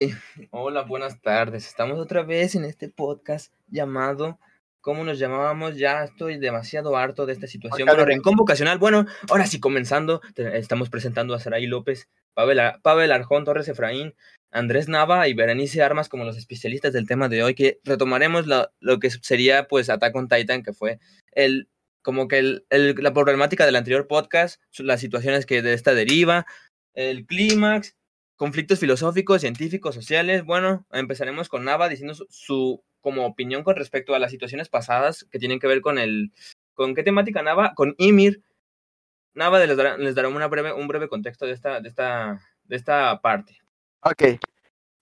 Hola, 0.50 0.82
buenas 0.82 1.20
tardes. 1.20 1.66
Estamos 1.66 1.98
otra 1.98 2.22
vez 2.22 2.54
en 2.54 2.64
este 2.64 2.88
podcast 2.88 3.52
llamado 3.68 4.38
¿Cómo 4.80 5.04
nos 5.04 5.18
llamábamos? 5.18 5.76
Ya 5.76 6.04
estoy 6.04 6.38
demasiado 6.38 6.96
harto 6.96 7.26
de 7.26 7.34
esta 7.34 7.46
situación. 7.46 7.86
Bueno, 7.86 8.06
Rincón 8.06 8.34
Vocacional. 8.34 8.78
Bueno, 8.78 9.04
ahora 9.28 9.46
sí, 9.46 9.60
comenzando, 9.60 10.22
estamos 10.36 10.88
presentando 10.88 11.34
a 11.34 11.38
Saraí 11.38 11.66
López, 11.66 12.08
Pavel, 12.32 12.58
Pavel 12.80 13.12
Arjón 13.12 13.44
Torres 13.44 13.68
Efraín, 13.68 14.14
Andrés 14.50 14.88
Nava 14.88 15.28
y 15.28 15.34
Berenice 15.34 15.82
Armas 15.82 16.08
como 16.08 16.24
los 16.24 16.38
especialistas 16.38 16.94
del 16.94 17.06
tema 17.06 17.28
de 17.28 17.42
hoy, 17.42 17.54
que 17.54 17.78
retomaremos 17.84 18.46
lo, 18.46 18.70
lo 18.80 18.98
que 19.00 19.10
sería 19.10 19.68
pues 19.68 19.90
Attack 19.90 20.16
on 20.16 20.28
Titan, 20.28 20.62
que 20.62 20.72
fue 20.72 20.98
el 21.32 21.68
como 22.00 22.26
que 22.26 22.38
el, 22.38 22.64
el, 22.70 22.94
la 22.94 23.12
problemática 23.12 23.66
del 23.66 23.76
anterior 23.76 24.06
podcast, 24.06 24.62
las 24.78 25.00
situaciones 25.00 25.44
que 25.44 25.60
de 25.60 25.74
esta 25.74 25.92
deriva, 25.92 26.46
el 26.94 27.26
clímax, 27.26 27.96
conflictos 28.40 28.78
filosóficos, 28.78 29.42
científicos, 29.42 29.94
sociales. 29.94 30.46
Bueno, 30.46 30.86
empezaremos 30.92 31.50
con 31.50 31.62
Nava 31.62 31.90
diciendo 31.90 32.14
su, 32.30 32.82
como 33.02 33.26
opinión 33.26 33.62
con 33.62 33.76
respecto 33.76 34.14
a 34.14 34.18
las 34.18 34.30
situaciones 34.30 34.70
pasadas 34.70 35.26
que 35.30 35.38
tienen 35.38 35.60
que 35.60 35.66
ver 35.66 35.82
con 35.82 35.98
el 35.98 36.32
con 36.72 36.94
qué 36.94 37.02
temática 37.02 37.42
Nava, 37.42 37.74
con 37.74 37.94
Ymir. 37.98 38.42
Nava 39.34 39.58
les 39.58 39.76
dará, 39.76 39.98
les 39.98 40.14
dará 40.14 40.30
una 40.30 40.46
breve, 40.46 40.72
un 40.72 40.88
breve 40.88 41.10
contexto 41.10 41.44
de 41.44 41.52
esta, 41.52 41.80
de 41.80 41.90
esta, 41.90 42.40
de 42.64 42.76
esta 42.76 43.20
parte. 43.20 43.58
Ok. 44.00 44.40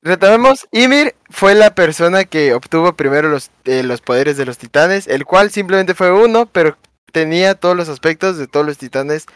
Retomemos, 0.03 0.67
Ymir 0.73 1.15
fue 1.31 1.55
la 1.55 1.77
persona 1.77 2.25
que 2.25 2.55
obtuvo 2.55 2.95
primero 2.95 3.29
los, 3.29 3.53
eh, 3.67 3.85
los 3.85 4.01
poderes 4.01 4.37
de 4.37 4.47
los 4.47 4.59
titanes, 4.59 5.07
el 5.07 5.25
cual 5.25 5.53
simplemente 5.53 5.95
fue 5.95 6.11
uno, 6.11 6.47
pero 6.47 6.77
tenía 7.13 7.55
todos 7.55 7.77
los 7.77 7.89
aspectos 7.89 8.37
de 8.37 8.49
todos 8.49 8.67
los 8.67 8.79
titanes 8.79 9.27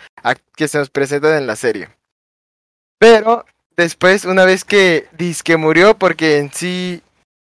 que 0.56 0.66
se 0.66 0.78
nos 0.78 0.90
presentan 0.90 1.34
en 1.34 1.46
la 1.46 1.54
serie. 1.54 1.88
Pero 2.98 3.44
Después, 3.76 4.24
una 4.24 4.44
vez 4.44 4.64
que 4.64 5.08
que 5.44 5.56
murió, 5.56 5.96
porque 5.96 6.38
en 6.38 6.52
sí 6.52 7.02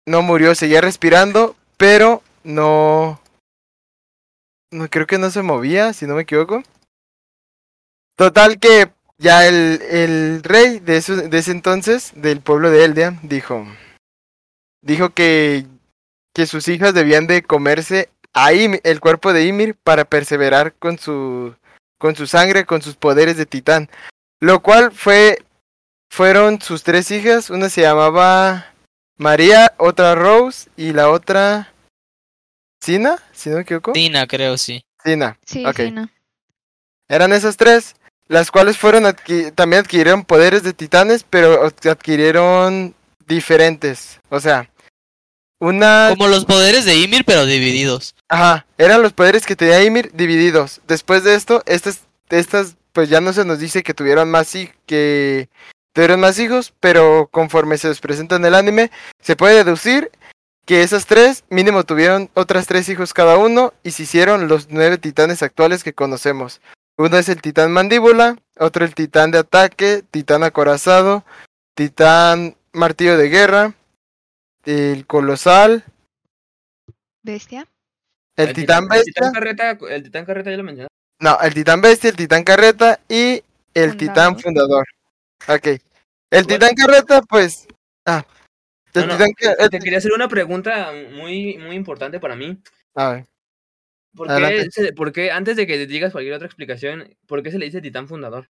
no 0.06 0.22
murió, 0.22 0.56
seguía 0.56 0.82
respirando, 0.82 1.56
pero 1.78 2.22
no. 2.44 3.20
No 4.72 4.90
creo 4.90 5.08
que 5.08 5.18
no 5.18 5.30
se 5.30 5.42
movía, 5.42 5.94
si 5.94 6.06
no 6.06 6.16
me 6.16 6.24
equivoco. 6.24 6.64
Total 8.18 8.60
que 8.60 8.90
ya 9.18 9.48
el, 9.48 9.82
el 9.82 10.44
rey 10.44 10.80
de, 10.80 11.00
de 11.02 11.38
ese 11.38 11.52
entonces, 11.52 12.12
del 12.16 12.42
pueblo 12.42 12.72
de 12.72 12.86
Eldia, 12.86 13.20
dijo. 13.24 13.66
Dijo 14.82 15.12
que, 15.12 15.66
que 16.34 16.46
sus 16.46 16.68
hijas 16.68 16.94
debían 16.94 17.28
de 17.28 17.44
comerse 17.44 18.10
a 18.34 18.52
el 18.52 19.00
cuerpo 19.00 19.32
de 19.32 19.46
Ymir 19.46 19.76
para 19.76 20.06
perseverar 20.06 20.74
con 20.74 21.00
su, 21.00 21.56
con 21.98 22.16
su 22.16 22.28
sangre, 22.28 22.66
con 22.66 22.82
sus 22.82 22.96
poderes 22.96 23.38
de 23.38 23.46
titán. 23.46 23.90
Lo 24.42 24.62
cual 24.62 24.92
fue 24.92 25.44
fueron 26.10 26.62
sus 26.62 26.84
tres 26.84 27.12
hijas. 27.12 27.50
Una 27.50 27.70
se 27.70 27.82
llamaba 27.82 28.74
María, 29.18 29.74
otra 29.78 30.16
Rose 30.16 30.70
y 30.76 30.94
la 30.94 31.10
otra 31.10 31.72
Sina, 32.86 33.18
si 33.34 33.50
no 33.50 33.56
me 33.56 33.62
equivoco. 33.64 33.94
Sina, 33.96 34.28
creo, 34.28 34.58
sí. 34.60 34.86
Sina. 35.04 35.40
Sí, 35.44 35.66
okay. 35.66 35.88
Sina. 35.88 36.12
Eran 37.08 37.34
esas 37.34 37.58
tres, 37.58 37.96
las 38.28 38.52
cuales 38.52 38.78
fueron 38.78 39.08
adqui 39.08 39.52
también 39.52 39.82
adquirieron 39.82 40.24
poderes 40.24 40.62
de 40.62 40.74
titanes, 40.74 41.26
pero 41.28 41.66
adquirieron 41.66 42.94
diferentes. 43.26 44.20
O 44.30 44.40
sea, 44.40 44.70
una... 45.60 46.10
Como 46.12 46.28
los 46.28 46.46
poderes 46.46 46.86
de 46.86 46.96
Ymir, 46.98 47.26
pero 47.26 47.48
divididos. 47.48 48.14
Ajá, 48.30 48.68
eran 48.78 49.02
los 49.02 49.14
poderes 49.14 49.48
que 49.48 49.56
tenía 49.56 49.84
Ymir 49.84 50.12
divididos. 50.14 50.82
Después 50.88 51.24
de 51.24 51.34
esto, 51.34 51.64
estas, 51.66 52.02
estas 52.30 52.76
pues 52.94 53.10
ya 53.10 53.20
no 53.20 53.34
se 53.34 53.46
nos 53.46 53.58
dice 53.58 53.82
que 53.82 53.96
tuvieron 53.96 54.30
más 54.30 54.54
y 54.54 54.72
que 54.86 55.50
tuvieron 55.96 56.20
más 56.20 56.38
hijos, 56.40 56.74
pero 56.82 57.30
conforme 57.32 57.78
se 57.78 57.88
les 57.88 58.02
presenta 58.02 58.36
en 58.36 58.44
el 58.44 58.54
anime, 58.54 58.92
se 59.22 59.38
puede 59.38 59.64
deducir 59.64 60.12
que 60.66 60.84
esas 60.84 61.06
tres 61.06 61.46
mínimo 61.50 61.86
tuvieron 61.86 62.30
otras 62.34 62.68
tres 62.68 62.90
hijos 62.90 63.14
cada 63.14 63.38
uno 63.38 63.74
y 63.82 63.92
se 63.92 64.04
hicieron 64.04 64.50
los 64.50 64.70
nueve 64.70 64.98
titanes 64.98 65.42
actuales 65.42 65.86
que 65.86 65.94
conocemos. 65.94 66.60
Uno 66.98 67.18
es 67.18 67.30
el 67.30 67.42
titán 67.42 67.72
mandíbula, 67.72 68.36
otro 68.60 68.84
el 68.84 68.94
titán 68.94 69.32
de 69.32 69.38
ataque, 69.38 70.04
titán 70.12 70.44
acorazado, 70.44 71.24
titán 71.76 72.58
martillo 72.74 73.18
de 73.18 73.30
guerra, 73.30 73.74
el 74.66 75.08
colosal. 75.08 75.86
Bestia. 77.24 77.68
El, 78.36 78.50
el 78.50 78.54
titán, 78.54 78.90
bestia. 78.90 79.04
El 79.06 79.14
titán 79.14 79.32
carreta, 79.32 79.78
el 79.90 80.04
titán 80.04 80.26
carreta 80.26 80.52
ya 80.52 80.58
lo 80.58 80.64
mencioné. 80.64 80.88
No, 81.22 81.40
el 81.40 81.54
titán 81.54 81.80
bestia, 81.80 82.10
el 82.10 82.18
titán 82.18 82.44
carreta 82.44 83.00
y 83.08 83.44
el 83.74 83.92
fundador. 83.92 83.98
titán 83.98 84.40
fundador. 84.40 84.86
Ok. 85.48 85.82
El 86.36 86.48
titán 86.48 86.76
carreta, 86.76 87.22
pues. 87.22 87.68
Ah. 88.06 88.26
El 88.94 89.08
no, 89.08 89.14
titán 89.14 89.32
no, 89.60 89.70
Te 89.70 89.80
quería 89.80 89.98
hacer 89.98 90.12
una 90.14 90.28
pregunta 90.28 90.92
muy, 91.14 91.58
muy 91.58 91.76
importante 91.76 92.20
para 92.20 92.36
mí. 92.36 92.58
A 92.96 93.10
ver. 93.10 93.26
¿Por 94.16 94.28
qué, 94.28 94.68
se, 94.72 94.94
¿Por 94.94 95.12
qué, 95.12 95.32
antes 95.32 95.58
de 95.58 95.68
que 95.68 95.86
digas 95.86 96.14
cualquier 96.14 96.36
otra 96.36 96.48
explicación, 96.48 97.16
por 97.28 97.44
qué 97.44 97.52
se 97.52 97.58
le 97.58 97.66
dice 97.66 97.82
titán 97.82 98.08
fundador? 98.08 98.50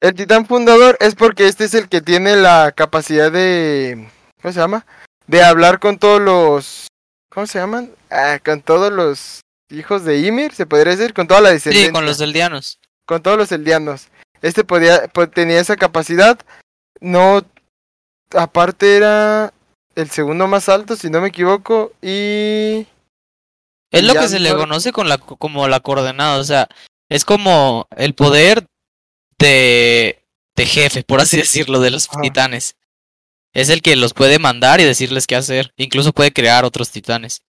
El 0.00 0.14
titán 0.14 0.46
fundador 0.46 0.96
es 1.00 1.14
porque 1.14 1.46
este 1.46 1.64
es 1.64 1.74
el 1.74 1.88
que 1.88 2.00
tiene 2.00 2.36
la 2.36 2.72
capacidad 2.72 3.30
de. 3.30 4.08
¿Cómo 4.40 4.52
se 4.52 4.60
llama? 4.60 4.86
De 5.26 5.42
hablar 5.42 5.78
con 5.78 5.98
todos 5.98 6.20
los. 6.20 6.88
¿Cómo 7.30 7.46
se 7.46 7.58
llaman? 7.58 7.92
Ah, 8.10 8.38
con 8.44 8.62
todos 8.62 8.92
los 8.92 9.40
hijos 9.70 10.04
de 10.04 10.18
Ymir, 10.18 10.52
se 10.52 10.66
podría 10.66 10.96
decir, 10.96 11.14
con 11.14 11.26
toda 11.26 11.40
la 11.40 11.50
descendencia. 11.50 11.88
Sí, 11.88 11.92
con 11.92 12.04
los 12.04 12.20
eldianos. 12.20 12.78
Con 13.06 13.22
todos 13.22 13.38
los 13.38 13.52
eldianos. 13.52 14.08
Este 14.42 14.64
podía, 14.64 15.06
tenía 15.32 15.60
esa 15.60 15.76
capacidad. 15.76 16.38
No, 17.02 17.42
aparte 18.30 18.96
era 18.96 19.52
el 19.94 20.08
segundo 20.10 20.46
más 20.46 20.68
alto, 20.68 20.96
si 20.96 21.10
no 21.10 21.20
me 21.20 21.28
equivoco, 21.28 21.92
y... 22.00 22.86
Es 23.90 24.04
lo 24.04 24.14
que 24.14 24.28
se 24.28 24.38
le 24.38 24.54
conoce 24.54 24.90
con 24.90 25.08
la, 25.08 25.18
como 25.18 25.68
la 25.68 25.80
coordenada, 25.80 26.38
o 26.38 26.44
sea, 26.44 26.68
es 27.10 27.26
como 27.26 27.86
el 27.94 28.14
poder 28.14 28.66
de, 29.38 30.24
de 30.56 30.66
jefe, 30.66 31.02
por 31.02 31.20
así 31.20 31.36
decirlo, 31.38 31.80
de 31.80 31.90
los 31.90 32.08
ah. 32.10 32.20
titanes. 32.22 32.76
Es 33.52 33.68
el 33.68 33.82
que 33.82 33.96
los 33.96 34.14
puede 34.14 34.38
mandar 34.38 34.80
y 34.80 34.84
decirles 34.84 35.26
qué 35.26 35.36
hacer. 35.36 35.74
Incluso 35.76 36.14
puede 36.14 36.32
crear 36.32 36.64
otros 36.64 36.90
titanes. 36.90 37.42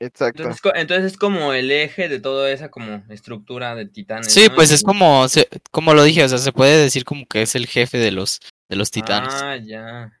Exacto. 0.00 0.42
Entonces, 0.42 0.72
entonces, 0.74 1.12
es 1.12 1.18
como 1.18 1.52
el 1.52 1.70
eje 1.70 2.08
de 2.08 2.20
toda 2.20 2.50
esa 2.50 2.70
como 2.70 3.04
estructura 3.08 3.74
de 3.74 3.86
titanes. 3.86 4.32
Sí, 4.32 4.46
¿no? 4.48 4.54
pues 4.54 4.70
es 4.70 4.82
como, 4.82 5.28
se, 5.28 5.48
como 5.70 5.94
lo 5.94 6.04
dije, 6.04 6.24
o 6.24 6.28
sea, 6.28 6.38
se 6.38 6.52
puede 6.52 6.82
decir 6.82 7.04
como 7.04 7.26
que 7.26 7.42
es 7.42 7.54
el 7.54 7.66
jefe 7.66 7.98
de 7.98 8.12
los, 8.12 8.40
de 8.68 8.76
los 8.76 8.90
titanes. 8.90 9.34
Ah, 9.34 9.56
ya. 9.56 10.12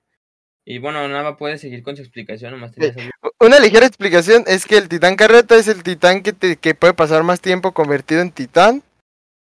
Y 0.64 0.78
bueno, 0.78 1.06
Nava 1.08 1.36
puede 1.36 1.58
seguir 1.58 1.82
con 1.82 1.96
su 1.96 2.02
explicación, 2.02 2.52
nomás 2.52 2.72
sí. 2.74 2.80
Una 3.40 3.58
ligera 3.58 3.86
explicación 3.86 4.44
es 4.46 4.66
que 4.66 4.76
el 4.76 4.88
titán 4.88 5.16
carreta 5.16 5.56
es 5.56 5.68
el 5.68 5.82
titán 5.82 6.22
que, 6.22 6.32
te, 6.32 6.56
que 6.56 6.74
puede 6.74 6.94
pasar 6.94 7.22
más 7.22 7.40
tiempo 7.40 7.72
convertido 7.72 8.20
en 8.20 8.30
titán. 8.30 8.82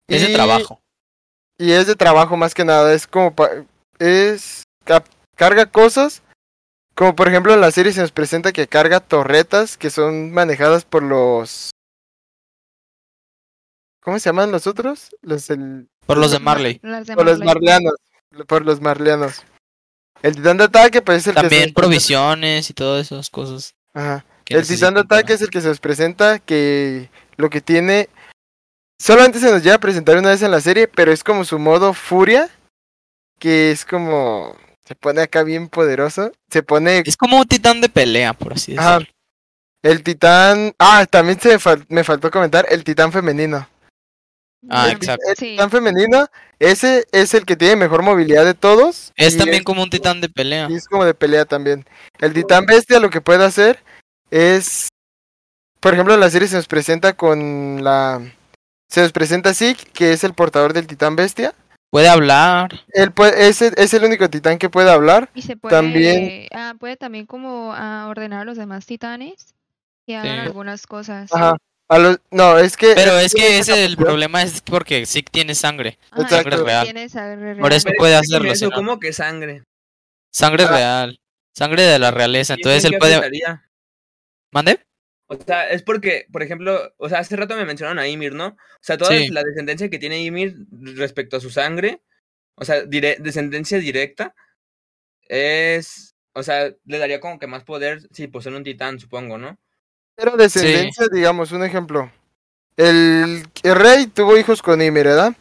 Es 0.07 0.22
y, 0.22 0.28
de 0.28 0.34
trabajo. 0.34 0.80
Y 1.57 1.72
es 1.72 1.88
de 1.88 1.96
trabajo 1.96 2.38
más 2.38 2.53
que 2.53 2.66
nada, 2.66 2.94
es 2.94 3.07
como, 3.07 3.34
pa, 3.34 3.50
es, 3.97 4.63
carga 5.36 5.66
cosas 5.66 6.22
como 6.97 7.16
por 7.16 7.28
ejemplo 7.28 7.53
en 7.53 7.62
la 7.62 7.69
serie 7.69 7.94
se 7.94 8.02
nos 8.02 8.12
presenta 8.12 8.52
que 8.52 8.68
carga 8.68 9.00
torretas 9.00 9.78
que 9.78 9.91
son 9.91 10.31
manejadas 10.31 10.84
por 10.84 11.03
los... 11.03 11.69
¿Cómo 14.02 14.18
se 14.18 14.30
llaman 14.30 14.52
los 14.52 14.66
otros? 14.66 15.16
Los 15.22 15.52
el... 15.52 15.90
Por 16.07 16.18
los 16.18 16.31
de 16.31 16.40
Marley. 16.40 16.80
Las 16.81 17.06
de 17.06 17.13
Por 17.13 17.25
los 17.25 17.38
marleanos. 17.38 17.94
Por 18.48 18.66
los 18.66 18.82
marleanos. 18.82 19.44
El 20.22 20.36
titán 20.36 20.58
de 20.58 20.66
ataque 20.66 21.02
pues 21.02 21.20
es 21.20 21.28
el 21.28 21.36
También 21.36 21.62
que 21.64 21.68
se 21.70 21.74
provisiones 21.74 22.70
y 22.70 22.74
todas 22.74 23.06
esas 23.06 23.30
cosas. 23.30 23.76
Ajá. 23.94 24.26
El 24.48 24.66
titán 24.66 24.94
de 24.94 25.02
ataque 25.02 25.34
es 25.34 25.42
el 25.42 25.50
que 25.50 25.62
se 25.62 25.68
nos 25.68 25.80
presenta 25.80 26.40
que 26.40 27.10
lo 27.36 27.50
que 27.50 27.62
tiene... 27.62 28.10
Solamente 29.00 29.40
se 29.40 29.52
nos 29.52 29.62
llega 29.62 29.76
a 29.76 29.80
presentar 29.80 30.18
una 30.18 30.30
vez 30.30 30.42
en 30.42 30.52
la 30.52 30.62
serie, 30.62 30.88
pero 30.88 31.12
es 31.12 31.24
como 31.24 31.44
su 31.44 31.60
modo 31.60 31.94
furia, 31.94 32.50
que 33.38 33.72
es 33.72 33.86
como 33.86 34.56
se 34.88 34.96
pone 34.96 35.22
acá 35.22 35.44
bien 35.44 35.68
poderoso. 35.68 36.32
Se 36.50 36.64
pone. 36.64 37.04
Es 37.06 37.18
como 37.18 37.38
un 37.38 37.48
titán 37.48 37.81
de 37.81 37.90
pelea, 37.90 38.31
por 38.31 38.54
así 38.54 38.72
decirlo. 38.72 38.90
Ajá. 38.90 39.06
El 39.84 40.01
titán. 40.01 40.74
Ah, 40.80 41.06
también 41.10 41.40
se 41.40 41.60
fal... 41.60 41.86
me 41.90 42.06
faltó 42.06 42.31
comentar 42.31 42.66
el 42.69 42.86
titán 42.86 43.12
femenino. 43.12 43.68
Ah, 44.69 44.89
exacto. 44.92 45.24
El 45.30 45.36
titán 45.36 45.69
sí. 45.69 45.75
femenino, 45.75 46.27
ese 46.59 47.06
es 47.12 47.33
el 47.33 47.45
que 47.45 47.56
tiene 47.56 47.75
mejor 47.75 48.04
movilidad 48.04 48.45
de 48.45 48.54
todos. 48.54 49.13
Es 49.15 49.38
también 49.38 49.59
es, 49.59 49.63
como 49.63 49.83
un 49.83 49.89
titán 49.89 50.21
de 50.21 50.30
pelea. 50.30 50.68
Es 50.71 50.88
como 50.88 51.06
de 51.06 51.13
pelea 51.13 51.45
también. 51.45 51.86
El 52.19 52.33
titán 52.33 52.65
bestia 52.65 53.00
lo 53.00 53.09
que 53.09 53.21
puede 53.21 53.44
hacer 53.44 53.80
es. 54.31 54.89
Por 55.80 55.94
ejemplo, 55.94 56.13
en 56.13 56.19
la 56.19 56.30
serie 56.30 56.48
se 56.48 56.56
nos 56.56 56.68
presenta 56.68 57.13
con 57.13 57.83
la. 57.83 58.21
Se 58.89 59.01
nos 59.01 59.12
presenta 59.12 59.54
Zeke, 59.54 59.86
que 59.94 60.13
es 60.13 60.24
el 60.24 60.33
portador 60.33 60.74
del 60.74 60.88
titán 60.88 61.15
bestia. 61.15 61.53
Puede 61.89 62.10
hablar. 62.10 62.71
Él 62.89 63.12
puede, 63.12 63.48
es, 63.48 63.62
es 63.62 63.94
el 63.94 64.03
único 64.03 64.30
titán 64.30 64.57
que 64.57 64.69
puede 64.69 64.92
hablar. 64.92 65.30
Y 65.33 65.42
se 65.42 65.56
puede 65.56 65.75
también, 65.75 66.48
ah, 66.53 66.74
puede 66.77 66.98
también 66.98 67.25
como 67.25 67.74
ah, 67.74 68.07
ordenar 68.10 68.42
a 68.42 68.45
los 68.45 68.57
demás 68.57 68.86
titanes 68.86 69.56
y 70.06 70.13
hagan 70.13 70.42
sí. 70.42 70.45
algunas 70.48 70.86
cosas. 70.86 71.31
Ajá. 71.33 71.56
A 71.89 72.00
los, 72.00 72.19
no, 72.31 72.57
es 72.57 72.75
que. 72.75 72.94
Pero 72.95 73.18
es 73.18 73.34
que 73.34 73.60
ese 73.60 73.86
el 73.86 73.95
problema 73.95 74.44
es 74.44 74.62
porque 74.62 75.06
Zeke 75.06 75.30
tiene 75.31 75.56
sangre. 75.56 75.98
Ajá, 76.12 76.28
sangre 76.28 76.57
real. 76.57 76.84
Tiene 76.86 77.07
sangre 77.10 77.54
real. 77.54 77.60
Por 77.60 77.72
eso 77.74 77.89
puede 77.98 78.16
hacerlo. 78.16 78.51
Eso, 78.51 78.69
¿Cómo 78.72 79.00
que 79.00 79.13
sangre? 79.13 79.63
Sangre 80.31 80.66
Ah. 80.66 80.72
real. 80.72 81.19
Sangre 81.56 81.84
de 81.84 81.98
la 82.00 82.12
realeza. 82.12 82.54
¿Y 82.54 82.57
Entonces 82.57 82.86
él 82.86 82.98
puede. 83.00 83.13
afectaría? 83.16 83.63
¿Mande? 84.51 84.80
O 85.28 85.36
sea, 85.42 85.69
es 85.69 85.81
porque, 85.84 86.25
por 86.31 86.44
ejemplo, 86.44 86.94
o 86.98 87.10
sea, 87.10 87.19
hace 87.19 87.36
rato 87.36 87.56
me 87.56 87.66
mencionaron 87.66 88.00
a 88.00 88.07
Ymir, 88.07 88.34
¿no? 88.34 88.48
O 88.48 88.56
sea, 88.81 88.98
toda 88.98 89.12
Sí. 89.18 89.28
la 89.30 89.44
descendencia 89.44 89.89
que 89.89 90.00
tiene 90.00 90.24
Ymir 90.24 90.56
respecto 90.95 91.38
a 91.38 91.42
su 91.42 91.50
sangre, 91.50 92.01
o 92.56 92.63
sea, 92.63 92.84
dire- 92.84 93.18
descendencia 93.19 93.78
directa, 93.80 94.34
es, 95.28 96.16
o 96.34 96.44
sea, 96.44 96.72
le 96.86 96.98
daría 96.98 97.19
como 97.19 97.39
que 97.39 97.48
más 97.48 97.63
poder 97.63 98.01
si 98.12 98.28
poseen 98.28 98.56
un 98.56 98.63
titán, 98.63 99.00
supongo, 99.00 99.38
¿no? 99.38 99.57
Pero 100.18 100.36
descendencia, 100.36 101.06
digamos, 101.12 101.52
un 101.52 101.64
ejemplo. 101.64 102.12
El, 102.75 103.48
el 103.64 103.75
rey 103.75 104.08
tuvo 104.08 104.38
hijos 104.38 104.62
con 104.62 104.81
Ymir, 104.81 105.06
¿verdad? 105.06 105.34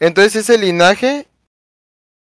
Entonces 0.00 0.36
ese 0.36 0.58
linaje, 0.58 1.26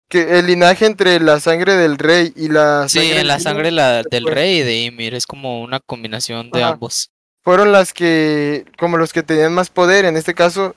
que 0.10 0.40
el 0.40 0.48
linaje 0.48 0.86
entre 0.88 1.20
la 1.20 1.40
sangre 1.40 1.76
del 1.76 1.98
rey 1.98 2.34
y 2.36 2.50
la 2.50 2.90
Sí, 2.90 3.00
sangre 3.00 3.20
en 3.22 3.28
la 3.28 3.38
de 3.38 3.40
sangre 3.44 3.72
la, 3.72 4.04
del 4.04 4.26
rey 4.28 4.58
y 4.60 4.64
de 4.64 4.84
Ymir. 4.86 5.14
Es 5.14 5.26
como 5.28 5.62
una 5.62 5.80
combinación 5.80 6.50
de 6.52 6.64
Ajá. 6.64 6.74
ambos. 6.74 7.12
fueron 7.44 7.72
las 7.72 7.94
que, 7.94 8.66
como 8.78 8.98
los 8.98 9.14
que 9.14 9.24
tenían 9.24 9.54
más 9.54 9.70
poder, 9.70 10.06
en 10.06 10.18
este 10.18 10.34
caso, 10.34 10.76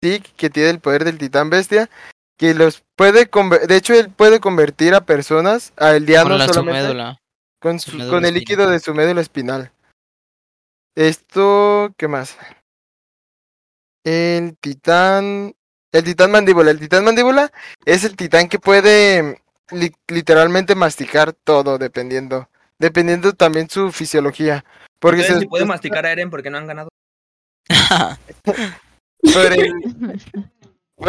Tig, 0.00 0.22
que 0.36 0.50
tiene 0.50 0.70
el 0.70 0.80
poder 0.80 1.04
del 1.04 1.18
titán 1.18 1.48
bestia, 1.48 1.88
que 2.36 2.54
los 2.54 2.82
puede, 2.96 3.28
de 3.68 3.76
hecho, 3.76 3.94
él 3.94 4.10
puede 4.10 4.40
convertir 4.40 4.94
a 4.94 5.04
personas 5.04 5.72
a 5.76 5.92
eldianos 5.96 6.28
Con 6.30 6.38
la 6.38 6.46
su 6.48 6.54
solamente 6.54 6.82
médula. 6.82 7.18
con, 7.60 7.78
su 7.80 7.92
su- 7.92 7.96
médula 7.98 8.10
con 8.16 8.24
el 8.24 8.36
espinal. 8.36 8.40
líquido 8.40 8.70
de 8.70 8.80
su 8.80 8.94
médula 8.94 9.20
espinal. 9.20 9.70
Esto, 10.94 11.92
¿qué 11.96 12.08
más? 12.08 12.36
El 14.04 14.56
titán, 14.58 15.54
el 15.92 16.04
titán 16.04 16.30
mandíbula. 16.30 16.70
El 16.70 16.80
titán 16.80 17.04
mandíbula 17.04 17.50
es 17.84 18.04
el 18.04 18.16
titán 18.16 18.48
que 18.48 18.58
puede 18.58 19.40
li- 19.70 19.94
literalmente 20.08 20.74
masticar 20.74 21.32
todo, 21.32 21.78
dependiendo, 21.78 22.48
dependiendo 22.78 23.32
también 23.32 23.70
su 23.70 23.90
fisiología. 23.92 24.64
Porque 24.98 25.20
Entonces, 25.20 25.36
se 25.36 25.40
si 25.42 25.48
puede 25.48 25.64
masticar 25.64 26.04
a 26.06 26.12
Eren 26.12 26.30
porque 26.30 26.50
no 26.50 26.58
han 26.58 26.66
ganado. 26.66 26.88
porque- 29.22 29.72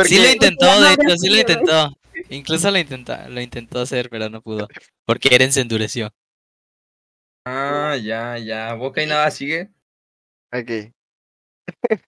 Sí 0.06 0.18
lo 0.18 0.30
intentó, 0.30 0.82
de 0.82 0.94
hecho, 0.94 1.18
sí 1.18 1.30
lo 1.30 1.36
¿eh? 1.36 1.40
intentó. 1.42 1.94
Incluso 2.30 2.72
lo 2.72 2.78
intentó, 2.80 3.16
lo 3.30 3.42
intentó 3.42 3.82
hacer, 3.82 4.10
pero 4.10 4.30
no 4.30 4.42
pudo. 4.42 4.68
Porque 5.06 5.34
Eren 5.36 5.52
se 5.52 5.62
endureció. 5.62 6.12
Ah, 7.46 7.98
ya, 8.02 8.38
ya. 8.38 8.74
Boca 8.76 9.04
y 9.04 9.08
nada 9.08 9.30
sigue. 9.32 9.70
Ok. 10.54 10.92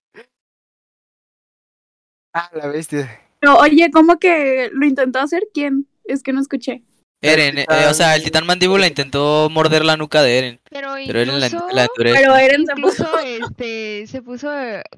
ah, 2.33 2.49
la 2.53 2.67
bestia. 2.67 3.21
Pero, 3.39 3.57
oye, 3.57 3.91
¿cómo 3.91 4.17
que 4.17 4.69
lo 4.71 4.85
intentó 4.85 5.19
hacer 5.19 5.43
quién? 5.53 5.87
Es 6.05 6.23
que 6.23 6.33
no 6.33 6.41
escuché. 6.41 6.83
Eren, 7.21 7.57
eh, 7.57 7.65
o 7.89 7.93
sea, 7.93 8.15
el 8.15 8.23
titán 8.23 8.45
mandíbula 8.45 8.85
intentó 8.87 9.49
morder 9.49 9.83
la 9.83 9.97
nuca 9.97 10.21
de 10.21 10.37
Eren, 10.37 10.61
Pero 10.69 10.93
pero 11.07 11.19
Eren 11.21 11.39
la, 11.39 11.49
la. 11.71 11.87
Pero 11.97 12.35
Eren 12.35 12.65
se 12.67 12.75
puso. 12.75 13.03
incluso 13.03 13.19
este, 13.19 14.05
se 14.07 14.21
puso, 14.21 14.49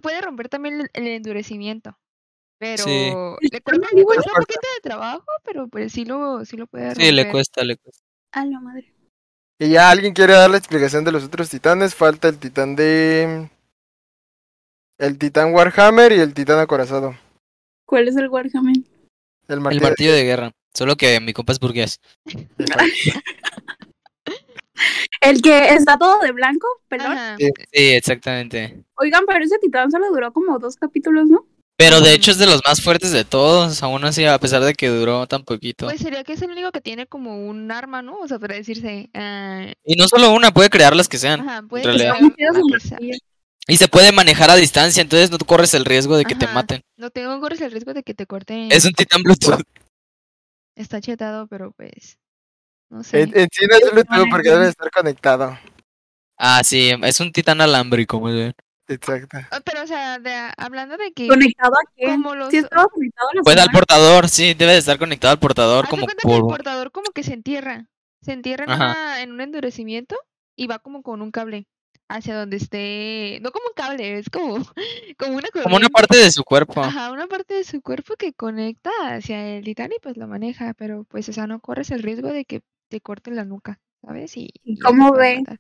puede 0.01 0.22
romper 0.22 0.50
también 0.50 0.81
el, 0.81 0.89
el 0.94 1.07
endurecimiento. 1.07 1.98
Pero 2.60 2.84
Sí. 2.84 3.12
le 3.51 3.62
cuesta, 3.62 3.88
le 3.94 4.04
cuesta 4.04 4.31
un 4.31 4.42
poquito 4.42 4.68
de 4.75 4.81
trabajo, 4.81 5.25
pero 5.45 5.68
pues 5.68 5.94
sí 5.94 6.06
lo, 6.06 6.44
sí 6.44 6.57
lo 6.57 6.68
puede 6.68 6.88
romper. 6.88 7.06
Sí, 7.06 7.12
le 7.12 7.30
cuesta, 7.31 7.63
le 7.63 7.78
cuesta. 7.78 8.04
A 8.34 8.45
la 8.45 8.60
madre. 8.60 8.94
Y 9.59 9.69
ya 9.69 9.89
alguien 9.89 10.13
quiere 10.13 10.33
dar 10.33 10.50
la 10.50 10.57
explicación 10.57 11.04
de 11.04 11.12
los 11.12 11.24
otros 11.24 11.50
titanes. 11.50 11.95
Falta 11.95 12.27
el 12.27 12.38
titán 12.38 12.75
de. 12.75 13.50
El 15.00 15.18
titán 15.18 15.54
Warhammer 15.54 16.12
y 16.12 16.19
el 16.19 16.33
titán 16.33 16.59
acorazado. 16.59 17.15
¿Cuál 17.86 18.07
es 18.07 18.15
el 18.18 18.30
Warhammer? 18.30 18.75
El 18.75 18.83
El 19.48 19.62
martillo. 19.62 19.83
martillo 19.83 20.13
de 20.13 20.24
guerra. 20.24 20.51
Solo 20.74 20.95
que 20.95 21.19
mi 21.19 21.33
compa 21.33 21.54
es 21.54 21.59
burgués. 21.59 22.00
El 25.21 25.42
que 25.42 25.69
está 25.74 25.98
todo 25.98 26.19
de 26.19 26.31
blanco, 26.31 26.68
perdón. 26.88 27.18
Sí, 27.39 27.50
exactamente. 27.74 28.83
Oigan, 28.95 29.24
pero 29.25 29.44
ese 29.44 29.57
titán 29.57 29.89
solo 29.89 30.10
duró 30.10 30.31
como 30.31 30.60
dos 30.60 30.75
capítulos, 30.75 31.27
¿no? 31.27 31.48
Pero 31.77 32.01
de 32.01 32.13
hecho 32.13 32.31
es 32.31 32.39
de 32.39 32.47
los 32.47 32.62
más 32.65 32.81
fuertes 32.81 33.12
de 33.12 33.24
todos, 33.24 33.83
aún 33.83 34.03
así, 34.03 34.25
a 34.25 34.39
pesar 34.39 34.63
de 34.63 34.74
que 34.74 34.88
duró 34.89 35.27
tan 35.27 35.44
poquito. 35.44 35.85
Pues 35.85 36.01
sería 36.01 36.24
que 36.24 36.33
es 36.33 36.41
el 36.41 36.50
único 36.50 36.71
que 36.71 36.81
tiene 36.81 37.06
como 37.06 37.47
un 37.47 37.71
arma, 37.71 38.01
¿no? 38.01 38.18
O 38.18 38.27
sea, 38.27 38.39
para 38.39 38.56
decirse. 38.56 39.12
ah, 39.13 39.71
Y 39.85 39.95
no 39.95 40.07
solo 40.07 40.31
una, 40.33 40.51
puede 40.51 40.71
crear 40.71 40.95
las 40.95 41.07
que 41.07 41.19
sean. 41.19 41.41
ajá, 41.41 41.62
puede 41.62 41.83
crear. 41.83 42.18
Y 43.68 43.77
se 43.77 43.88
puede 43.88 44.12
manejar 44.12 44.50
a 44.50 44.56
distancia, 44.56 45.01
entonces 45.01 45.29
no 45.29 45.38
corres 45.39 45.74
el 45.75 45.85
riesgo 45.85 46.18
de 46.18 46.25
que 46.25 46.35
te 46.35 46.47
maten. 46.47 46.81
No 46.95 47.12
tengo 47.12 47.39
corres 47.39 47.62
el 47.62 47.71
riesgo 47.71 47.94
de 47.94 48.01
que 48.01 48.13
te 48.15 48.25
corten. 48.25 48.71
Es 48.71 48.85
un 48.85 48.94
titán 48.94 49.21
Bluetooth. 49.21 49.62
Está 50.75 51.00
chetado, 51.00 51.47
pero 51.47 51.71
pues. 51.74 52.18
No 52.89 53.03
sé. 53.03 53.21
En, 53.21 53.38
en 53.38 53.50
sí 53.51 53.65
no 53.69 53.75
es 53.75 53.91
Bluetooth 53.91 54.29
porque 54.31 54.50
debe 54.50 54.69
estar 54.69 54.89
conectado. 54.89 55.59
Ah, 56.38 56.63
sí, 56.63 56.91
es 57.03 57.19
un 57.19 57.31
titán 57.31 57.62
alámbrico, 57.62 58.19
muy 58.19 58.33
bien. 58.33 58.53
Exacto. 58.88 59.38
Ah, 59.51 59.60
Pero, 59.66 59.84
o 59.84 59.88
sea, 59.88 60.19
de- 60.19 60.51
hablando 60.57 60.98
de 60.98 61.12
que. 61.12 61.28
¿Conectado 61.28 61.74
a 61.74 61.92
qué? 61.95 62.06
Como 62.06 62.36
los- 62.36 62.50
Sí 62.50 62.57
estaba 62.57 62.86
conectado 62.88 63.30
a 63.30 63.36
la 63.36 63.42
Pues 63.44 63.57
al 63.57 63.69
portador, 63.69 64.30
sí, 64.30 64.54
debe 64.54 64.74
de 64.74 64.78
estar 64.80 64.98
conectado 64.98 65.31
al 65.34 65.39
portador 65.39 65.86
Haz 65.86 65.89
como 65.89 66.06
cuenta 66.06 66.22
que 66.28 66.34
el 66.36 66.39
por... 66.42 66.50
portador 66.50 66.92
como 66.92 67.12
que 67.12 67.24
se 67.24 67.34
entierra. 67.34 67.89
Se 68.22 68.31
entierra 68.34 68.63
en, 68.66 68.72
una- 68.72 69.22
en 69.22 69.31
un 69.31 69.42
endurecimiento 69.42 70.16
y 70.56 70.68
va 70.68 70.80
como 70.80 71.01
con 71.04 71.22
un 71.22 71.31
cable 71.31 71.68
hacia 72.10 72.36
donde 72.38 72.57
esté. 72.57 73.39
No 73.42 73.51
como 73.51 73.68
un 73.68 73.74
cable, 73.75 74.18
es 74.19 74.30
como, 74.30 74.56
como 75.18 75.34
una 75.38 75.48
como 75.63 75.75
una 75.75 75.89
parte 75.89 76.18
de 76.18 76.31
su 76.31 76.44
cuerpo. 76.44 76.81
Ajá, 76.81 77.12
una 77.12 77.28
parte 77.28 77.56
de 77.56 77.63
su 77.66 77.81
cuerpo 77.81 78.16
que 78.16 78.34
conecta 78.34 78.89
hacia 79.10 79.57
el 79.57 79.66
titán 79.66 79.92
y 79.92 80.00
pues 80.01 80.16
lo 80.18 80.28
maneja, 80.28 80.74
pero 80.74 81.04
pues, 81.04 81.28
o 81.30 81.34
sea, 81.34 81.45
no 81.48 81.60
corres 81.60 81.92
el 81.92 82.04
riesgo 82.04 82.30
de 82.30 82.45
que 82.45 82.62
te 82.89 83.01
corten 83.01 83.36
la 83.36 83.44
nuca, 83.44 83.80
¿sabes? 84.01 84.36
Y, 84.38 84.50
¿Y 84.63 84.75
ya 84.75 84.80
te 84.80 84.86
cómo 84.86 85.12
ve? 85.12 85.39
matar. 85.39 85.60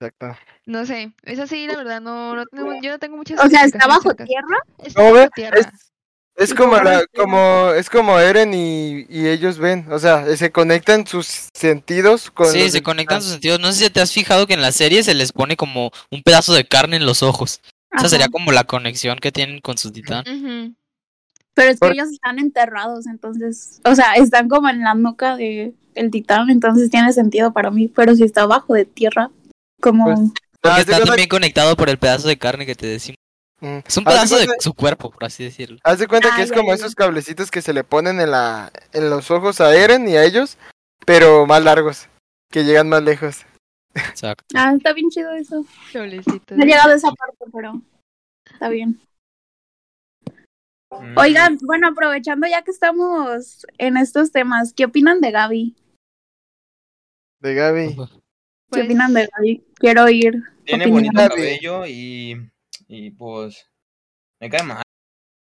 Exacto. 0.00 0.36
No 0.66 0.86
sé, 0.86 1.12
es 1.24 1.38
así, 1.40 1.66
la 1.66 1.76
verdad, 1.76 2.00
no, 2.00 2.34
no 2.36 2.46
tengo, 2.46 2.72
yo 2.82 2.90
no 2.90 2.98
tengo 2.98 3.16
muchas 3.16 3.40
O 3.44 3.48
sea, 3.48 3.64
está 3.64 3.86
bajo 3.86 4.14
tierra. 4.14 4.58
Está 4.78 5.00
¿Cómo 5.00 5.12
bajo 5.14 5.24
ve? 5.24 5.30
tierra. 5.34 5.58
Es, 5.58 5.66
es 6.36 6.50
¿Y 6.52 6.54
como 6.54 6.76
la, 6.76 7.04
como, 7.16 7.70
es 7.72 7.90
como 7.90 8.18
Eren 8.18 8.54
y, 8.54 9.06
y 9.08 9.26
ellos 9.26 9.58
ven. 9.58 9.86
O 9.90 9.98
sea, 9.98 10.24
se 10.36 10.52
conectan 10.52 11.04
sus 11.06 11.48
sentidos 11.52 12.30
con 12.30 12.46
Sí, 12.46 12.70
se 12.70 12.82
conectan 12.82 13.20
sus 13.22 13.32
sentidos. 13.32 13.58
No 13.58 13.72
sé 13.72 13.84
si 13.86 13.90
te 13.90 14.00
has 14.00 14.12
fijado 14.12 14.46
que 14.46 14.54
en 14.54 14.62
la 14.62 14.70
serie 14.70 15.02
se 15.02 15.14
les 15.14 15.32
pone 15.32 15.56
como 15.56 15.90
un 16.12 16.22
pedazo 16.22 16.54
de 16.54 16.64
carne 16.64 16.96
en 16.96 17.06
los 17.06 17.24
ojos. 17.24 17.60
Esa 17.90 18.08
sería 18.08 18.28
como 18.28 18.52
la 18.52 18.64
conexión 18.64 19.18
que 19.18 19.32
tienen 19.32 19.60
con 19.60 19.78
su 19.78 19.90
titán. 19.90 20.22
Pero 21.54 21.70
es 21.70 21.76
que 21.80 21.86
Por- 21.86 21.92
ellos 21.92 22.10
están 22.10 22.38
enterrados, 22.38 23.06
entonces, 23.08 23.80
o 23.84 23.94
sea, 23.96 24.14
están 24.14 24.48
como 24.48 24.68
en 24.68 24.82
la 24.82 24.94
nuca 24.94 25.36
de 25.36 25.72
el 25.96 26.10
titán, 26.12 26.50
entonces 26.50 26.88
tiene 26.90 27.12
sentido 27.12 27.52
para 27.52 27.72
mí. 27.72 27.88
Pero 27.88 28.14
si 28.14 28.22
está 28.22 28.42
abajo 28.42 28.74
de 28.74 28.84
tierra, 28.84 29.30
como 29.80 30.04
Pues, 30.04 30.18
Porque 30.60 30.84
de 30.84 30.92
está 30.92 31.04
también 31.04 31.28
conectado 31.28 31.76
por 31.76 31.88
el 31.88 31.98
pedazo 31.98 32.28
de 32.28 32.38
carne 32.38 32.66
que 32.66 32.74
te 32.74 32.86
decimos. 32.86 33.16
Mm. 33.60 33.78
Es 33.86 33.96
un 33.96 34.04
de 34.04 34.10
pedazo 34.10 34.38
de 34.38 34.46
su 34.60 34.72
cuerpo, 34.72 35.10
por 35.10 35.24
así 35.24 35.44
decirlo. 35.44 35.78
Haz 35.82 35.98
de 35.98 36.06
cuenta 36.06 36.28
que 36.34 36.42
Ah, 36.42 36.44
es 36.44 36.52
como 36.52 36.72
esos 36.72 36.94
cablecitos 36.94 37.50
que 37.50 37.62
se 37.62 37.72
le 37.72 37.82
ponen 37.84 38.20
en 38.20 38.30
la 38.30 38.70
en 38.92 39.10
los 39.10 39.30
ojos 39.30 39.60
a 39.60 39.74
Eren 39.74 40.08
y 40.08 40.16
a 40.16 40.24
ellos, 40.24 40.58
pero 41.04 41.46
más 41.46 41.62
largos, 41.64 42.08
que 42.50 42.64
llegan 42.64 42.88
más 42.88 43.02
lejos. 43.02 43.46
Exacto. 43.94 44.44
ah, 44.54 44.72
está 44.76 44.92
bien 44.92 45.10
chido 45.10 45.32
eso. 45.32 45.64
Cholecito. 45.92 46.54
No 46.54 46.62
he 46.62 46.66
llegado 46.66 46.92
a 46.92 46.94
esa 46.94 47.10
parte, 47.10 47.44
pero 47.52 47.82
está 48.46 48.68
bien. 48.68 49.00
Mm, 50.90 51.18
Oigan, 51.18 51.58
bueno, 51.62 51.88
aprovechando 51.88 52.46
ya 52.46 52.62
que 52.62 52.70
estamos 52.70 53.66
en 53.76 53.96
estos 53.96 54.30
temas, 54.30 54.72
¿qué 54.72 54.84
opinan 54.84 55.20
de 55.20 55.32
Gaby? 55.32 55.76
De 57.40 57.54
Gaby. 57.54 57.96
¿Qué 58.70 58.80
Pues, 58.80 58.84
opinan 58.84 59.14
de 59.14 59.28
Gaby? 59.34 59.64
Quiero 59.76 60.04
oír. 60.04 60.42
Tiene 60.64 60.86
bonito 60.86 61.12
cabello 61.16 61.86
y, 61.86 62.36
y 62.86 63.10
pues 63.12 63.66
me 64.40 64.50
cae 64.50 64.62
mal. 64.62 64.82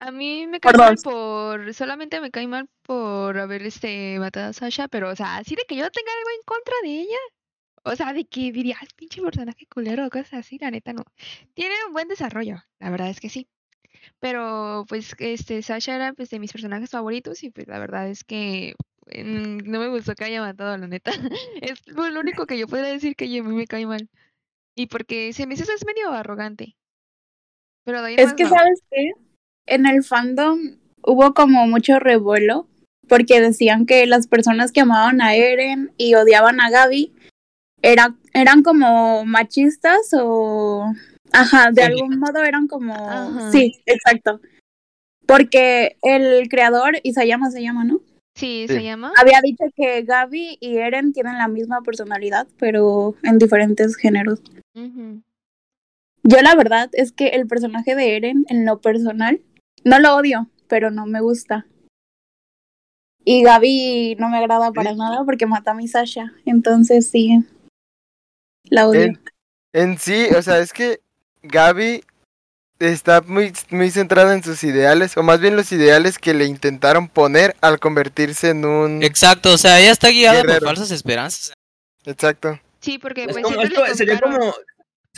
A 0.00 0.10
mí 0.10 0.46
me 0.46 0.60
cae 0.60 0.72
Por 0.72 0.78
mal 0.80 0.94
dos. 0.94 1.04
por, 1.04 1.74
solamente 1.74 2.20
me 2.22 2.30
cae 2.30 2.46
mal 2.46 2.66
por 2.82 3.36
haber 3.38 3.62
este 3.66 4.18
matado 4.18 4.48
a 4.48 4.52
Sasha, 4.54 4.88
pero 4.88 5.10
o 5.10 5.16
sea, 5.16 5.36
así 5.36 5.54
de 5.54 5.64
que 5.68 5.76
yo 5.76 5.90
tenga 5.90 6.10
algo 6.18 6.30
en 6.30 6.42
contra 6.46 6.74
de 6.82 7.00
ella. 7.02 7.18
O 7.84 7.94
sea, 7.96 8.12
de 8.14 8.24
que 8.24 8.52
diría, 8.52 8.76
"Ay, 8.80 8.88
pinche 8.96 9.20
personaje 9.22 9.66
culero 9.66 10.06
o 10.06 10.10
cosas 10.10 10.32
así, 10.34 10.58
la 10.58 10.70
neta 10.70 10.92
no. 10.94 11.04
Tiene 11.54 11.74
un 11.86 11.92
buen 11.92 12.08
desarrollo, 12.08 12.56
la 12.78 12.90
verdad 12.90 13.10
es 13.10 13.20
que 13.20 13.28
sí. 13.28 13.46
Pero 14.20 14.84
pues 14.88 15.14
este 15.18 15.62
Sasha 15.62 15.96
era 15.96 16.12
pues 16.14 16.30
de 16.30 16.38
mis 16.40 16.52
personajes 16.52 16.90
favoritos 16.90 17.42
y 17.44 17.50
pues 17.50 17.68
la 17.68 17.78
verdad 17.78 18.08
es 18.08 18.24
que 18.24 18.74
no 19.24 19.80
me 19.80 19.88
gustó 19.88 20.14
que 20.14 20.24
haya 20.24 20.40
matado, 20.40 20.76
la 20.76 20.86
neta. 20.86 21.10
Es 21.62 21.86
lo 21.88 22.20
único 22.20 22.46
que 22.46 22.58
yo 22.58 22.66
podría 22.68 22.90
decir 22.90 23.16
que 23.16 23.24
a 23.24 23.42
mí 23.42 23.54
me 23.54 23.66
cae 23.66 23.86
mal. 23.86 24.08
Y 24.76 24.86
porque 24.86 25.32
se 25.32 25.46
me 25.46 25.54
hizo 25.54 25.64
es 25.64 25.84
medio 25.84 26.10
arrogante. 26.12 26.76
Pero 27.84 28.02
de 28.02 28.08
ahí 28.08 28.14
en 28.14 28.20
Es 28.20 28.34
que, 28.34 28.44
no. 28.44 28.50
¿sabes 28.50 28.82
qué? 28.90 29.12
En 29.66 29.86
el 29.86 30.04
fandom 30.04 30.78
hubo 31.02 31.34
como 31.34 31.66
mucho 31.66 31.98
revuelo 31.98 32.68
porque 33.08 33.40
decían 33.40 33.86
que 33.86 34.06
las 34.06 34.28
personas 34.28 34.70
que 34.70 34.80
amaban 34.82 35.20
a 35.20 35.34
Eren 35.34 35.92
y 35.96 36.14
odiaban 36.14 36.60
a 36.60 36.70
Gaby 36.70 37.12
era, 37.82 38.14
eran 38.34 38.62
como 38.62 39.24
machistas 39.24 40.10
o... 40.12 40.92
Ajá, 41.32 41.70
de 41.72 41.82
Sí. 41.82 41.88
algún 41.88 42.18
modo 42.18 42.42
eran 42.44 42.68
como... 42.68 42.94
Ajá. 42.94 43.50
Sí, 43.50 43.80
exacto. 43.86 44.40
Porque 45.26 45.96
el 46.02 46.48
creador, 46.48 46.98
Isayama 47.02 47.50
se 47.50 47.62
llama, 47.62 47.84
¿no? 47.84 48.00
Sí, 48.40 48.64
Sí. 48.68 48.74
se 48.74 48.82
llama. 48.82 49.12
Había 49.16 49.40
dicho 49.42 49.64
que 49.76 50.02
Gaby 50.02 50.58
y 50.60 50.78
Eren 50.78 51.12
tienen 51.12 51.38
la 51.38 51.48
misma 51.48 51.82
personalidad, 51.82 52.48
pero 52.58 53.14
en 53.22 53.38
diferentes 53.38 53.96
géneros. 53.96 54.42
Yo 54.74 56.42
la 56.42 56.54
verdad 56.54 56.90
es 56.92 57.12
que 57.12 57.28
el 57.28 57.46
personaje 57.46 57.94
de 57.94 58.16
Eren, 58.16 58.44
en 58.48 58.64
lo 58.64 58.80
personal, 58.80 59.40
no 59.84 59.98
lo 60.00 60.16
odio, 60.16 60.50
pero 60.68 60.90
no 60.90 61.06
me 61.06 61.20
gusta. 61.20 61.66
Y 63.24 63.42
Gaby 63.42 64.16
no 64.18 64.28
me 64.30 64.38
agrada 64.38 64.72
para 64.72 64.94
nada 64.94 65.24
porque 65.24 65.46
mata 65.46 65.72
a 65.72 65.74
mi 65.74 65.88
Sasha. 65.88 66.32
Entonces 66.46 67.10
sí, 67.10 67.44
la 68.64 68.88
odio. 68.88 69.02
En, 69.02 69.20
en 69.72 69.98
sí, 69.98 70.26
o 70.36 70.42
sea, 70.42 70.58
es 70.58 70.72
que 70.72 71.00
Gaby 71.42 72.02
está 72.80 73.20
muy, 73.20 73.52
muy 73.70 73.90
centrada 73.90 74.34
en 74.34 74.42
sus 74.42 74.64
ideales, 74.64 75.16
o 75.16 75.22
más 75.22 75.38
bien 75.40 75.54
los 75.54 75.70
ideales 75.70 76.18
que 76.18 76.34
le 76.34 76.46
intentaron 76.46 77.08
poner 77.08 77.54
al 77.60 77.78
convertirse 77.78 78.50
en 78.50 78.64
un... 78.64 79.02
Exacto, 79.02 79.52
o 79.52 79.58
sea, 79.58 79.78
ella 79.80 79.92
está 79.92 80.08
guiada 80.08 80.38
Guerrero. 80.40 80.58
por 80.58 80.68
falsas 80.68 80.90
esperanzas. 80.90 81.52
Exacto. 82.04 82.58
Sí, 82.80 82.98
porque 82.98 83.28
pues 83.28 83.44
como- 83.44 83.60
esto 83.62 83.86
le 83.86 83.94
sería 83.94 84.18
como. 84.18 84.54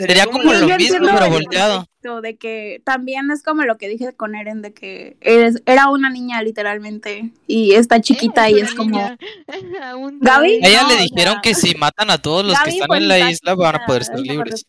Sería 0.07 0.27
como 0.27 0.53
Sí, 0.53 0.61
lo 0.61 0.77
mismo, 0.77 1.07
pero 1.13 1.31
volteado. 1.31 1.87
De 2.23 2.37
que 2.37 2.83
también 2.85 3.31
es 3.31 3.45
como 3.45 3.63
lo 3.63 3.79
que 3.79 3.89
dije 3.89 4.13
con 4.13 4.35
Eren, 4.35 4.61
de 4.61 4.73
que 4.73 5.17
eres- 5.21 5.63
era 5.67 5.89
una 5.89 6.11
niña 6.11 6.43
literalmente 6.43 7.31
y 7.47 7.75
está 7.75 8.01
chiquita 8.01 8.51
y 8.51 8.59
es 8.59 8.75
como... 8.75 8.99
Gaby. 10.21 10.61
A 10.65 10.69
ella 10.69 10.83
No, 10.83 10.89
le 10.89 10.95
o 10.95 10.99
dijeron 10.99 11.35
sea, 11.35 11.43
que 11.43 11.55
si 11.55 11.75
matan 11.77 12.11
a 12.11 12.19
todos 12.19 12.45
los 12.45 12.59
que 12.61 12.71
están 12.71 12.97
en 12.97 13.07
la 13.09 13.31
isla 13.31 13.55
van 13.55 13.77
a 13.77 13.87
poder 13.87 14.05
ser 14.05 14.19
libres. 14.19 14.67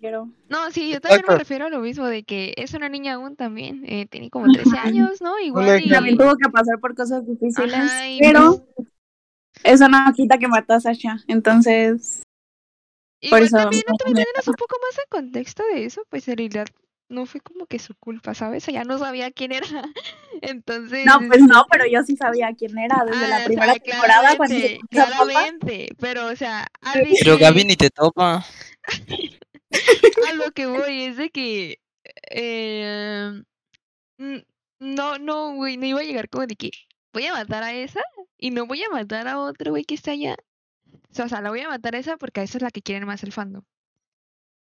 No, 0.49 0.69
sí, 0.71 0.91
yo 0.91 1.01
también 1.01 1.23
me 1.27 1.35
refiero 1.37 1.65
a 1.65 1.69
lo 1.69 1.79
mismo, 1.79 2.05
de 2.05 2.23
que 2.23 2.53
es 2.55 2.73
una 2.75 2.87
niña 2.89 3.13
aún 3.13 3.35
también. 3.35 3.83
Eh, 3.87 4.05
tiene 4.07 4.29
como 4.29 4.51
13 4.51 4.69
Ajá. 4.77 4.87
años, 4.87 5.21
¿no? 5.21 5.39
Igual 5.39 5.81
y... 5.83 5.89
También 5.89 6.17
tuvo 6.17 6.35
que 6.35 6.49
pasar 6.51 6.79
por 6.79 6.95
cosas 6.95 7.25
difíciles, 7.25 7.73
Ajá, 7.73 8.03
pero 8.19 8.63
eso 9.63 9.87
no 9.89 9.97
quita 10.15 10.37
que 10.37 10.47
mató 10.47 10.73
a 10.73 10.79
Sasha. 10.79 11.17
Entonces, 11.27 12.21
Igual 13.27 13.43
eso 13.43 13.57
también 13.57 13.83
no 13.87 13.93
me- 13.93 13.97
te 13.97 14.09
metieras 14.19 14.47
un 14.47 14.53
poco 14.55 14.75
más 14.81 14.97
en 14.99 15.05
contexto 15.09 15.63
de 15.73 15.85
eso, 15.85 16.03
pues 16.09 16.27
en 16.27 16.37
realidad 16.37 16.67
no 17.09 17.25
fue 17.25 17.41
como 17.41 17.67
que 17.67 17.79
su 17.79 17.93
culpa, 17.95 18.33
¿sabes? 18.33 18.67
Ella 18.67 18.83
no 18.83 18.97
sabía 18.97 19.31
quién 19.31 19.51
era. 19.51 19.67
Entonces. 20.41 21.05
no, 21.05 21.19
pues 21.27 21.41
no, 21.41 21.65
pero 21.71 21.85
yo 21.85 22.01
sí 22.03 22.15
sabía 22.17 22.49
quién 22.57 22.77
era 22.77 23.03
desde 23.05 23.25
Ah, 23.25 23.27
la 23.27 23.37
o 23.41 23.45
primera 23.45 23.73
sea, 23.73 23.79
temporada 23.81 24.37
cuando 24.37 24.55
se 24.55 24.79
claramente, 24.89 25.25
claramente, 25.29 25.95
pero 25.99 26.27
o 26.27 26.35
sea, 26.35 26.67
alguien 26.81 27.15
Pero 27.23 27.37
Gaby 27.37 27.65
ni 27.65 27.75
te 27.75 27.89
topa. 27.89 28.45
a 30.29 30.33
lo 30.33 30.51
que 30.51 30.65
voy 30.65 31.03
es 31.03 31.17
de 31.17 31.29
que 31.29 31.79
eh, 32.29 33.41
mm, 34.17 34.37
no, 34.79 35.17
no, 35.19 35.53
güey, 35.55 35.77
no 35.77 35.85
iba 35.85 35.99
a 36.01 36.03
llegar 36.03 36.29
como 36.29 36.45
de 36.47 36.55
que 36.55 36.71
voy 37.13 37.25
a 37.27 37.33
matar 37.33 37.63
a 37.63 37.73
esa 37.73 38.01
y 38.37 38.51
no 38.51 38.65
voy 38.65 38.83
a 38.83 38.89
matar 38.89 39.27
a 39.27 39.39
otra 39.39 39.71
güey 39.71 39.83
que 39.85 39.95
está 39.95 40.11
allá. 40.11 40.35
O 41.13 41.15
sea, 41.15 41.25
o 41.25 41.29
sea, 41.29 41.41
la 41.41 41.51
voy 41.51 41.59
a 41.61 41.69
matar 41.69 41.95
a 41.95 41.99
esa 41.99 42.17
porque 42.17 42.39
a 42.41 42.43
esa 42.43 42.57
es 42.57 42.63
la 42.63 42.71
que 42.71 42.81
quieren 42.81 43.05
más 43.05 43.23
el 43.23 43.31
fandom. 43.31 43.63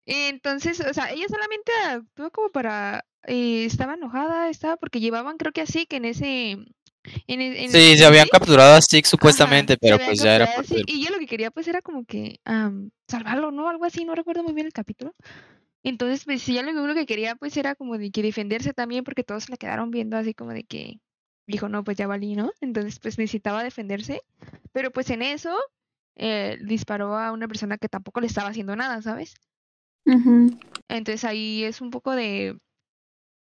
Entonces, 0.04 0.80
o 0.80 0.92
sea, 0.92 1.10
ella 1.12 1.24
solamente 1.28 1.72
actuó 1.88 2.30
como 2.30 2.50
para 2.50 3.04
eh, 3.26 3.64
estaba 3.64 3.94
enojada, 3.94 4.50
estaba 4.50 4.76
porque 4.76 5.00
llevaban 5.00 5.38
creo 5.38 5.52
que 5.52 5.62
así 5.62 5.86
que 5.86 5.96
en 5.96 6.04
ese 6.04 6.50
en, 6.52 7.40
e- 7.40 7.64
en 7.64 7.70
Sí, 7.70 7.92
en 7.92 7.98
se 7.98 8.04
habían 8.04 8.28
capturado 8.28 8.74
a 8.74 8.76
Ajá, 8.76 9.08
supuestamente, 9.08 9.74
se 9.74 9.78
pero 9.80 9.96
pues 10.04 10.18
ya 10.20 10.34
era 10.36 10.46
del- 10.46 10.84
Y 10.86 11.04
yo 11.04 11.10
lo 11.10 11.18
que 11.18 11.26
quería 11.26 11.50
pues 11.50 11.68
era 11.68 11.80
como 11.80 12.04
que 12.04 12.38
am, 12.44 12.90
salvarlo, 13.08 13.50
¿no? 13.50 13.68
Algo 13.68 13.84
así, 13.86 14.04
no 14.04 14.14
recuerdo 14.14 14.42
muy 14.42 14.52
bien 14.52 14.66
el 14.66 14.72
capítulo. 14.72 15.14
Entonces, 15.84 16.24
pues 16.24 16.42
sí, 16.42 16.54
ya 16.54 16.62
lo 16.62 16.70
único 16.70 16.94
que 16.98 17.06
quería 17.06 17.34
pues 17.36 17.56
era 17.56 17.74
como 17.74 17.98
de 17.98 18.10
que 18.10 18.22
defenderse 18.22 18.72
también 18.74 19.04
porque 19.04 19.24
todos 19.24 19.48
la 19.48 19.56
quedaron 19.56 19.90
viendo 19.90 20.16
así 20.16 20.34
como 20.34 20.52
de 20.52 20.64
que 20.64 21.00
dijo, 21.46 21.68
no, 21.68 21.82
pues 21.84 21.96
ya 21.96 22.06
valí, 22.06 22.36
¿no? 22.36 22.52
Entonces, 22.60 22.98
pues 23.00 23.18
necesitaba 23.18 23.64
defenderse. 23.64 24.22
Pero 24.72 24.90
pues 24.92 25.10
en 25.10 25.22
eso 25.22 25.56
eh, 26.16 26.58
disparó 26.64 27.16
a 27.16 27.32
una 27.32 27.48
persona 27.48 27.78
que 27.78 27.88
tampoco 27.88 28.20
le 28.20 28.26
estaba 28.26 28.48
haciendo 28.50 28.76
nada, 28.76 29.00
¿sabes? 29.02 29.34
Entonces 30.88 31.24
ahí 31.24 31.64
es 31.64 31.80
un 31.80 31.90
poco 31.90 32.12
de... 32.12 32.58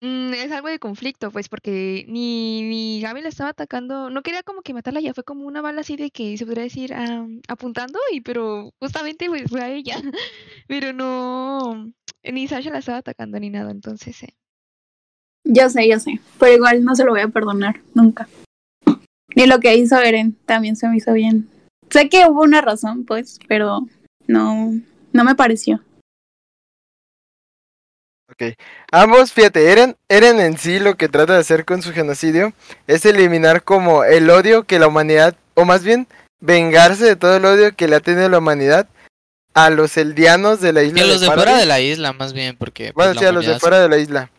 mm, 0.03 0.35
es 0.35 0.53
algo 0.53 0.69
de 0.69 0.79
conflicto, 0.79 1.31
pues, 1.31 1.49
porque 1.49 2.05
ni, 2.09 2.63
ni 2.63 3.01
Gaby 3.01 3.23
la 3.23 3.29
estaba 3.29 3.51
atacando, 3.51 4.11
no 4.11 4.23
quería 4.23 4.43
como 4.43 4.63
que 4.63 4.75
matarla, 4.75 5.01
ya 5.01 5.15
fue 5.15 5.25
como 5.25 5.47
una 5.47 5.63
bala 5.63 5.81
así 5.81 5.97
de 5.97 6.11
que 6.11 6.37
se 6.37 6.45
podría 6.45 6.65
decir 6.65 6.95
apuntando, 7.49 7.99
y 8.13 8.21
pero 8.21 8.73
justamente 8.79 9.27
pues 9.29 9.45
fue 9.49 9.63
a 9.63 9.71
ella, 9.71 9.97
pero 10.69 10.93
no, 10.93 11.93
ni 12.23 12.47
Sasha 12.49 12.71
la 12.71 12.79
estaba 12.79 12.99
atacando 12.99 13.41
ni 13.41 13.51
nada, 13.51 13.71
entonces 13.71 14.23
eh, 14.23 14.35
Yo 15.45 15.69
sé, 15.71 15.89
yo 15.89 15.99
sé, 15.99 16.21
pero 16.39 16.55
igual 16.55 16.85
no 16.85 16.95
se 16.95 17.05
lo 17.05 17.13
voy 17.13 17.23
a 17.23 17.29
perdonar, 17.29 17.81
nunca. 17.95 18.29
Ni 19.35 19.47
lo 19.47 19.59
que 19.59 19.75
hizo 19.77 19.99
Eren 19.99 20.37
también 20.47 20.77
se 20.77 20.89
me 20.89 20.97
hizo 20.99 21.13
bien. 21.13 21.49
Sé 21.95 22.09
que 22.09 22.27
hubo 22.27 22.43
una 22.43 22.61
razón, 22.61 23.05
pues, 23.05 23.39
pero 23.47 23.87
no, 24.27 24.73
no 25.13 25.25
me 25.25 25.37
pareció. 25.37 25.81
Ambos, 28.91 29.33
fíjate, 29.33 29.71
Eren, 29.71 29.97
Eren 30.09 30.41
en 30.41 30.59
sí 30.59 30.81
lo 30.81 30.97
que 30.97 31.09
trata 31.09 31.35
de 31.35 31.39
hacer 31.39 31.65
con 31.65 31.83
su 31.83 31.93
genocidio 31.93 32.53
es 32.89 33.07
eliminar 33.07 33.63
como 33.63 34.03
el 34.03 34.29
odio 34.29 34.65
que 34.65 34.81
la 34.81 34.89
humanidad, 34.89 35.37
o 35.55 35.65
más 35.65 35.85
bien 35.85 36.09
vengarse 36.41 37.05
de 37.05 37.15
todo 37.15 37.37
el 37.37 37.45
odio 37.45 37.77
que 37.77 37.87
le 37.87 37.95
ha 37.95 38.01
tenido 38.01 38.29
la 38.29 38.39
humanidad 38.39 38.89
a 39.55 39.71
los 39.71 39.97
eldianos 39.97 40.61
de 40.61 40.73
la 40.73 40.83
isla 40.83 41.01
Que 41.01 41.07
los 41.07 41.21
de 41.21 41.31
fuera 41.31 41.59
de 41.59 41.67
la 41.67 41.79
isla, 41.79 42.13
más 42.13 42.33
bien, 42.33 42.57
porque. 42.57 42.93
pues, 42.93 43.07
Bueno, 43.07 43.21
sí, 43.21 43.25
a 43.25 43.31
los 43.31 43.47
de 43.47 43.61
fuera 43.61 43.79
de 43.79 43.89
la 43.89 43.99
isla. 43.99 44.33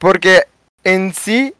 Porque 0.00 0.46
en 0.82 1.14
sí 1.14 1.54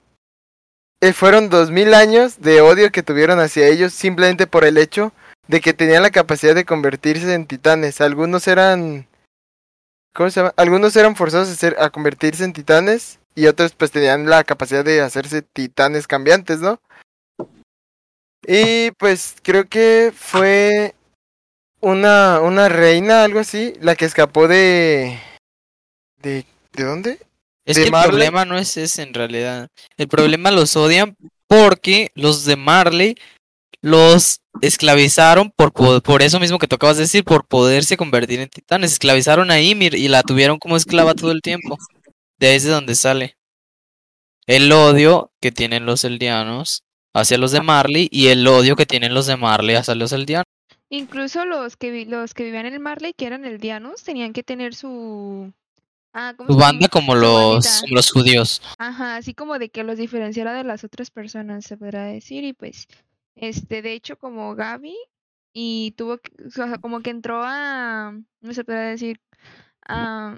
eh, 1.02 1.12
fueron 1.12 1.50
dos 1.50 1.73
mil 1.73 1.94
años 1.94 2.40
de 2.40 2.61
odio 2.61 2.92
que 2.92 3.02
tuvieron 3.02 3.40
hacia 3.40 3.66
ellos 3.66 3.92
simplemente 3.92 4.47
por 4.47 4.64
el 4.64 4.78
hecho 4.78 5.12
de 5.49 5.61
que 5.61 5.75
tenían 5.75 6.04
la 6.04 6.12
capacidad 6.12 6.54
de 6.54 6.64
convertirse 6.64 7.35
en 7.35 7.47
titanes. 7.47 8.00
Algunos 8.00 8.47
eran... 8.47 9.09
¿Cómo 10.14 10.30
se 10.30 10.38
llama? 10.38 10.54
Algunos 10.56 10.94
eran 10.94 11.16
forzados 11.16 11.49
a, 11.49 11.56
ser, 11.56 11.76
a 11.80 11.90
convertirse 11.90 12.44
en 12.44 12.52
titanes 12.52 13.18
y 13.35 13.47
otros 13.47 13.75
pues 13.75 13.90
tenían 13.90 14.30
la 14.30 14.44
capacidad 14.44 14.85
de 14.85 15.00
hacerse 15.00 15.42
titanes 15.42 16.06
cambiantes, 16.06 16.61
¿no? 16.61 16.78
Y 18.47 18.92
pues 18.92 19.35
creo 19.42 19.68
que 19.68 20.12
fue 20.14 20.94
una, 21.80 22.40
una 22.40 22.68
reina, 22.68 23.25
algo 23.25 23.40
así, 23.40 23.75
la 23.80 23.97
que 23.97 24.04
escapó 24.04 24.47
de... 24.47 25.18
¿De, 26.23 26.47
¿de 26.75 26.85
dónde? 26.85 27.18
Es 27.64 27.76
que 27.76 27.85
el 27.85 27.90
Marley. 27.92 28.11
problema 28.11 28.45
no 28.45 28.59
es 28.59 28.76
ese 28.76 29.02
en 29.02 29.14
realidad. 29.14 29.69
El 29.97 30.09
problema 30.09 30.50
los 30.50 30.76
odian 30.76 31.16
porque 31.47 32.11
los 32.14 32.45
de 32.45 32.57
Marley 32.57 33.14
los 33.83 34.40
esclavizaron 34.61 35.50
por, 35.57 35.73
po- 35.73 36.00
por 36.00 36.23
eso 36.23 36.38
mismo 36.40 36.59
que 36.59 36.69
tú 36.69 36.76
acabas 36.76 36.97
de 36.97 37.04
decir, 37.04 37.25
por 37.25 37.47
poderse 37.47 37.97
convertir 37.97 38.40
en 38.40 38.49
titanes. 38.49 38.92
Esclavizaron 38.92 39.50
a 39.50 39.61
Ymir 39.61 39.95
y 39.95 40.09
la 40.09 40.23
tuvieron 40.23 40.59
como 40.59 40.76
esclava 40.76 41.14
todo 41.14 41.33
el 41.33 41.40
tiempo. 41.42 41.78
De 42.38 42.49
ahí 42.49 42.57
es 42.57 42.64
de 42.64 42.71
donde 42.71 42.95
sale 42.95 43.37
el 44.47 44.71
odio 44.73 45.31
que 45.40 45.52
tienen 45.52 45.87
los 45.87 46.04
eldianos 46.04 46.83
hacia 47.14 47.38
los 47.38 47.52
de 47.52 47.61
Marley 47.61 48.09
y 48.11 48.28
el 48.28 48.47
odio 48.47 48.75
que 48.76 48.87
tienen 48.87 49.14
los 49.14 49.26
de 49.26 49.37
Marley 49.37 49.76
hacia 49.76 49.95
los 49.95 50.12
eldianos. 50.12 50.47
incluso 50.90 51.45
los 51.45 51.76
que 51.76 51.90
vi- 51.90 52.04
los 52.04 52.35
que 52.35 52.45
vivían 52.45 52.66
en 52.66 52.75
el 52.75 52.81
Marley, 52.81 53.14
que 53.14 53.26
eran 53.26 53.45
eldianos, 53.45 54.02
tenían 54.02 54.33
que 54.33 54.42
tener 54.42 54.75
su... 54.75 55.52
Ah, 56.14 56.35
¿cómo 56.37 56.49
Su 56.49 56.54
llama? 56.54 56.66
banda 56.73 56.88
como 56.88 57.14
los, 57.14 57.81
como 57.83 57.95
los 57.97 58.11
judíos. 58.11 58.62
Ajá, 58.78 59.16
así 59.16 59.35
como 59.35 59.59
de 59.59 59.71
que 59.71 59.83
los 59.85 59.97
diferenciara 59.99 60.52
de 60.52 60.64
las 60.64 60.85
otras 60.85 61.11
personas, 61.11 61.64
se 61.64 61.76
podrá 61.76 62.04
decir, 62.04 62.45
y 62.45 62.52
pues, 62.52 62.87
este, 63.35 63.81
de 63.83 63.92
hecho, 63.95 64.19
como 64.19 64.54
Gaby, 64.54 64.95
y 65.54 65.92
tuvo 65.97 66.19
que, 66.19 66.31
o 66.47 66.50
sea, 66.50 66.78
como 66.78 67.00
que 67.00 67.11
entró 67.11 67.42
a, 67.45 68.12
no 68.40 68.52
se 68.54 68.64
podrá 68.64 68.83
decir, 68.83 69.21
a, 69.87 70.37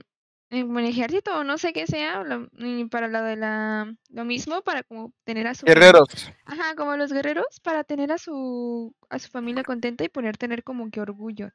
en 0.50 0.76
el 0.78 0.84
ejército, 0.86 1.36
o 1.38 1.44
no 1.44 1.58
sé 1.58 1.72
qué 1.72 1.86
sea, 1.88 2.22
lo- 2.22 2.48
para 2.88 3.08
lo 3.08 3.22
de 3.22 3.36
la, 3.36 3.92
lo 4.10 4.24
mismo, 4.24 4.62
para 4.62 4.84
como 4.84 5.12
tener 5.24 5.46
a 5.48 5.54
su, 5.54 5.66
Guerreros. 5.66 6.08
ajá, 6.44 6.76
como 6.76 6.96
los 6.96 7.12
guerreros, 7.12 7.58
para 7.62 7.82
tener 7.82 8.12
a 8.12 8.18
su, 8.18 8.94
a 9.10 9.18
su 9.18 9.28
familia 9.28 9.64
contenta 9.64 10.04
y 10.04 10.08
poder 10.08 10.36
tener 10.36 10.62
como 10.62 10.88
que 10.90 11.00
orgullo, 11.00 11.50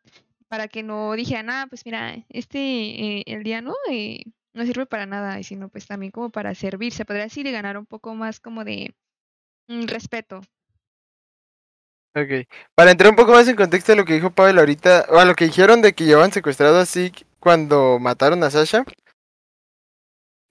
para 0.50 0.68
que 0.68 0.84
no 0.84 1.14
dijeran, 1.14 1.50
ah, 1.50 1.68
pues 1.70 1.86
mira, 1.86 2.26
este, 2.30 2.60
eh, 2.60 3.24
el 3.28 3.44
diano, 3.44 3.74
eh, 3.90 4.24
no 4.54 4.66
sirve 4.66 4.86
para 4.86 5.06
nada, 5.06 5.40
y 5.40 5.44
sino 5.44 5.70
pues 5.70 5.86
también 5.88 6.12
como 6.12 6.30
para 6.32 6.54
servir, 6.56 6.92
se 6.92 7.06
podría 7.06 7.24
decir, 7.26 7.46
y 7.48 7.52
ganar 7.52 7.78
un 7.78 7.86
poco 7.86 8.14
más 8.16 8.40
como 8.40 8.66
de 8.66 8.96
mm, 9.68 9.86
respeto. 9.86 10.42
Ok. 12.16 12.48
Para 12.76 12.92
entrar 12.92 13.12
un 13.12 13.16
poco 13.16 13.32
más 13.32 13.48
en 13.48 13.56
contexto 13.56 13.92
de 13.92 13.98
lo 13.98 14.06
que 14.06 14.14
dijo 14.14 14.32
Pavel 14.32 14.58
ahorita, 14.58 15.06
o 15.10 15.20
a 15.20 15.26
lo 15.26 15.36
que 15.36 15.46
dijeron 15.46 15.82
de 15.82 15.94
que 15.94 16.06
llevaban 16.06 16.32
secuestrado 16.32 16.80
a 16.80 16.86
Zeke 16.86 17.26
cuando 17.40 18.00
mataron 18.00 18.44
a 18.44 18.50
Sasha. 18.50 18.84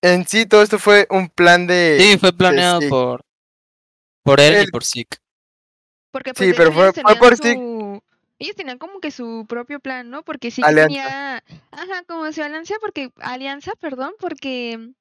En 0.01 0.27
sí, 0.29 0.47
todo 0.47 0.63
esto 0.63 0.79
fue 0.79 1.09
un 1.11 1.29
plan 1.29 1.67
de. 1.67 1.99
Sí, 2.01 2.19
fue 2.19 2.33
planeado 2.33 2.81
sí. 2.81 2.89
por 2.89 3.23
por 4.23 4.41
él 4.41 4.65
y 4.69 4.71
por 4.71 4.85
Zeke. 4.85 5.17
Porque 6.13 6.31
Sí, 6.31 6.35
pues 6.37 6.49
de 6.51 6.55
pero 6.57 6.73
fue- 6.73 6.93
fue 6.93 7.17
por 7.17 7.37
sí. 7.37 7.55
su... 7.55 7.78
Ellos 8.39 8.57
tenían 8.57 8.79
como 8.79 9.01
que 9.01 9.11
su 9.11 9.47
propio 9.49 9.81
plan, 9.81 10.11
¿no? 10.11 10.23
Porque 10.23 10.51
sí 10.51 10.63
Alianza. 10.65 10.87
tenía... 10.89 11.45
Ajá, 11.73 12.05
como 12.07 12.31
su 12.33 12.43
alianza, 12.43 12.75
porque... 12.81 13.11
Alianza, 13.17 13.73
perdón, 13.81 14.13
porque... 14.21 14.93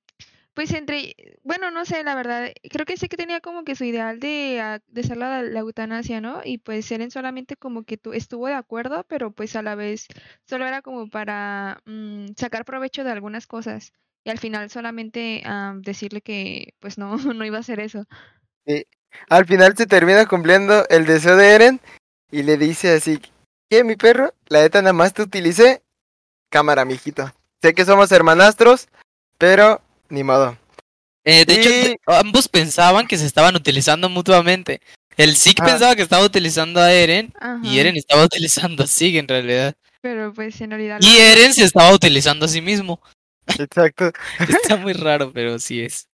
pues 0.56 0.74
entre, 0.74 1.16
bueno, 1.44 1.70
no 1.70 1.86
sé, 1.86 2.04
la 2.04 2.16
verdad, 2.16 2.50
creo 2.72 2.86
que 2.88 2.98
sí 2.98 3.08
que 3.08 3.16
tenía 3.16 3.40
como 3.42 3.64
que 3.64 3.76
su 3.76 3.84
ideal 3.84 4.20
de, 4.20 4.60
ah, 4.60 4.80
de 4.88 5.02
hacer 5.02 5.18
la, 5.18 5.44
la 5.44 5.60
eutanasia, 5.60 6.20
¿no? 6.20 6.42
Y 6.44 6.58
pues 6.58 6.92
Eren 6.92 7.12
solamente 7.12 7.56
como 7.56 7.84
que 7.84 7.98
tu, 7.98 8.14
estuvo 8.14 8.48
de 8.48 8.56
acuerdo, 8.56 9.06
pero 9.08 9.30
pues 9.32 9.56
a 9.56 9.62
la 9.62 9.76
vez 9.76 10.08
solo 10.46 10.66
era 10.66 10.82
como 10.82 11.08
para 11.08 11.80
mm, 11.86 12.30
sacar 12.36 12.66
provecho 12.66 13.04
de 13.04 13.12
algunas 13.12 13.46
cosas. 13.46 13.94
Y 14.24 14.32
al 14.32 14.40
final 14.40 14.72
solamente 14.72 15.44
ah, 15.46 15.76
decirle 15.78 16.22
que 16.22 16.74
pues 16.80 16.98
no, 16.98 17.18
no 17.36 17.46
iba 17.46 17.58
a 17.58 17.60
hacer 17.62 17.80
eso. 17.80 18.06
Sí. 18.66 18.88
Al 19.30 19.46
final 19.46 19.78
se 19.78 19.86
termina 19.86 20.26
cumpliendo 20.26 20.88
el 20.90 21.06
deseo 21.06 21.38
de 21.38 21.54
Eren 21.54 21.82
y 22.32 22.44
le 22.44 22.58
dice 22.58 22.94
así, 22.94 23.20
¿qué, 23.70 23.84
mi 23.84 23.96
perro? 23.96 24.34
La 24.48 24.62
neta 24.62 24.82
nada 24.82 24.94
más 24.94 25.14
te 25.14 25.22
utilicé. 25.24 25.82
Cámara, 26.50 26.86
mijito. 26.86 27.32
Sé 27.62 27.74
que 27.74 27.86
somos 27.86 28.12
hermanastros, 28.12 28.88
pero 29.38 29.82
ni 30.10 30.24
modo. 30.24 30.58
Eh, 31.26 31.44
de 31.46 31.54
hecho, 31.56 31.70
Y- 31.70 31.98
ambos 32.06 32.48
pensaban 32.48 33.08
que 33.08 33.18
se 33.18 33.26
estaban 33.26 33.56
utilizando 33.56 34.08
mutuamente. 34.10 34.82
El 35.18 35.36
Zeke 35.36 35.62
Ah. 35.62 35.66
pensaba 35.66 35.96
que 35.96 36.04
estaba 36.04 36.24
utilizando 36.24 36.80
a 36.80 36.94
Eren 36.94 37.34
Ajá. 37.40 37.60
y 37.64 37.80
Eren 37.80 37.98
estaba 37.98 38.24
utilizando 38.24 38.84
a 38.84 38.88
Zeke 38.88 39.18
en 39.20 39.28
realidad. 39.28 39.76
Pero 40.02 40.32
pues 40.34 40.62
en 40.62 40.70
realidad... 40.70 41.00
Y 41.02 41.18
Eren 41.18 41.54
se 41.54 41.64
estaba 41.64 41.92
utilizando 41.92 42.46
a 42.46 42.50
sí 42.50 42.62
mismo. 42.62 43.02
Exacto. 43.48 44.12
Está 44.74 44.78
muy 44.78 44.94
raro, 44.94 45.32
pero 45.34 45.58
sí 45.60 45.82
es. 45.82 46.08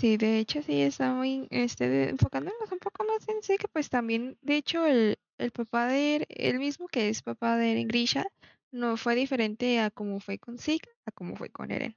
Sí, 0.00 0.16
de 0.16 0.38
hecho 0.38 0.62
sí 0.62 0.80
está 0.80 1.12
muy, 1.12 1.46
este, 1.50 2.08
enfocándonos 2.08 2.72
un 2.72 2.78
poco 2.78 3.04
más 3.04 3.28
en 3.28 3.42
sí, 3.42 3.56
pues 3.70 3.90
también, 3.90 4.38
de 4.40 4.56
hecho, 4.56 4.86
el, 4.86 5.18
el 5.36 5.50
papá 5.50 5.88
de 5.88 6.14
Eren, 6.14 6.26
el 6.30 6.58
mismo 6.58 6.88
que 6.88 7.10
es 7.10 7.22
papá 7.22 7.58
de 7.58 7.72
Eren 7.72 7.86
Grisha, 7.86 8.24
no 8.72 8.96
fue 8.96 9.14
diferente 9.14 9.78
a 9.78 9.90
como 9.90 10.18
fue 10.18 10.38
con 10.38 10.56
Zeke, 10.58 10.88
a 11.04 11.10
como 11.12 11.36
fue 11.36 11.50
con 11.50 11.70
Eren. 11.70 11.94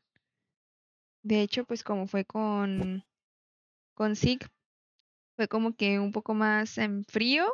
De 1.24 1.42
hecho, 1.42 1.64
pues 1.64 1.82
como 1.82 2.06
fue 2.06 2.26
con, 2.26 3.06
con 3.96 4.16
fue 5.38 5.48
como 5.48 5.74
que 5.74 6.00
un 6.00 6.12
poco 6.12 6.34
más 6.34 6.78
en 6.78 7.06
frío 7.06 7.46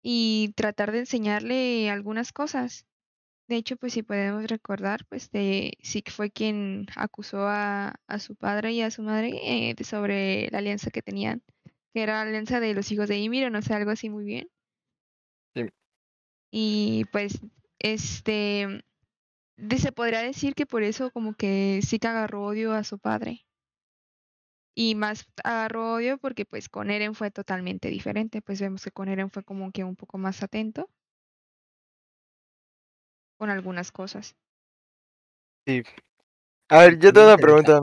y 0.00 0.52
tratar 0.56 0.92
de 0.92 1.00
enseñarle 1.00 1.90
algunas 1.90 2.32
cosas. 2.32 2.86
De 3.48 3.56
hecho, 3.56 3.76
pues 3.76 3.92
si 3.92 4.02
podemos 4.02 4.44
recordar, 4.48 5.04
pues 5.08 5.30
de 5.30 5.78
Zeke 5.84 6.10
fue 6.10 6.30
quien 6.32 6.86
acusó 6.96 7.46
a, 7.48 7.94
a 8.08 8.18
su 8.18 8.34
padre 8.36 8.72
y 8.72 8.82
a 8.82 8.90
su 8.90 9.02
madre 9.02 9.30
eh, 9.70 9.74
de- 9.74 9.84
sobre 9.84 10.48
la 10.50 10.58
alianza 10.58 10.90
que 10.90 11.02
tenían, 11.02 11.42
que 11.94 12.02
era 12.02 12.14
la 12.14 12.22
alianza 12.30 12.58
de 12.60 12.74
los 12.74 12.90
hijos 12.92 13.08
de 13.08 13.18
Ymir, 13.18 13.46
o 13.46 13.50
no 13.50 13.62
sé, 13.62 13.74
algo 13.74 13.90
así 13.92 14.10
muy 14.10 14.24
bien. 14.24 14.48
Sí. 15.54 15.62
Y 16.50 17.04
pues, 17.12 17.40
este, 17.78 18.84
de- 19.56 19.78
se 19.78 19.92
podría 19.92 20.20
decir 20.22 20.54
que 20.54 20.66
por 20.66 20.82
eso 20.84 21.10
como 21.12 21.34
que 21.34 21.80
Zeke 21.84 22.08
agarró 22.08 22.44
odio 22.46 22.72
a 22.72 22.84
su 22.84 22.98
padre. 22.98 23.46
Y 24.76 24.94
más 24.94 25.26
agarró 25.42 25.94
odio 25.94 26.18
porque 26.18 26.44
pues 26.44 26.68
con 26.68 26.90
Eren 26.90 27.14
fue 27.14 27.30
totalmente 27.32 27.88
diferente, 27.88 28.42
pues 28.42 28.60
vemos 28.60 28.84
que 28.84 28.92
con 28.92 29.08
Eren 29.08 29.30
fue 29.30 29.42
como 29.42 29.72
que 29.72 29.82
un 29.84 29.96
poco 29.96 30.18
más 30.18 30.42
atento 30.42 30.90
con 33.38 33.50
algunas 33.50 33.92
cosas. 33.92 34.34
A 36.68 36.78
ver, 36.78 36.98
yo 36.98 37.12
tengo 37.12 37.26
una 37.26 37.36
pregunta. 37.36 37.80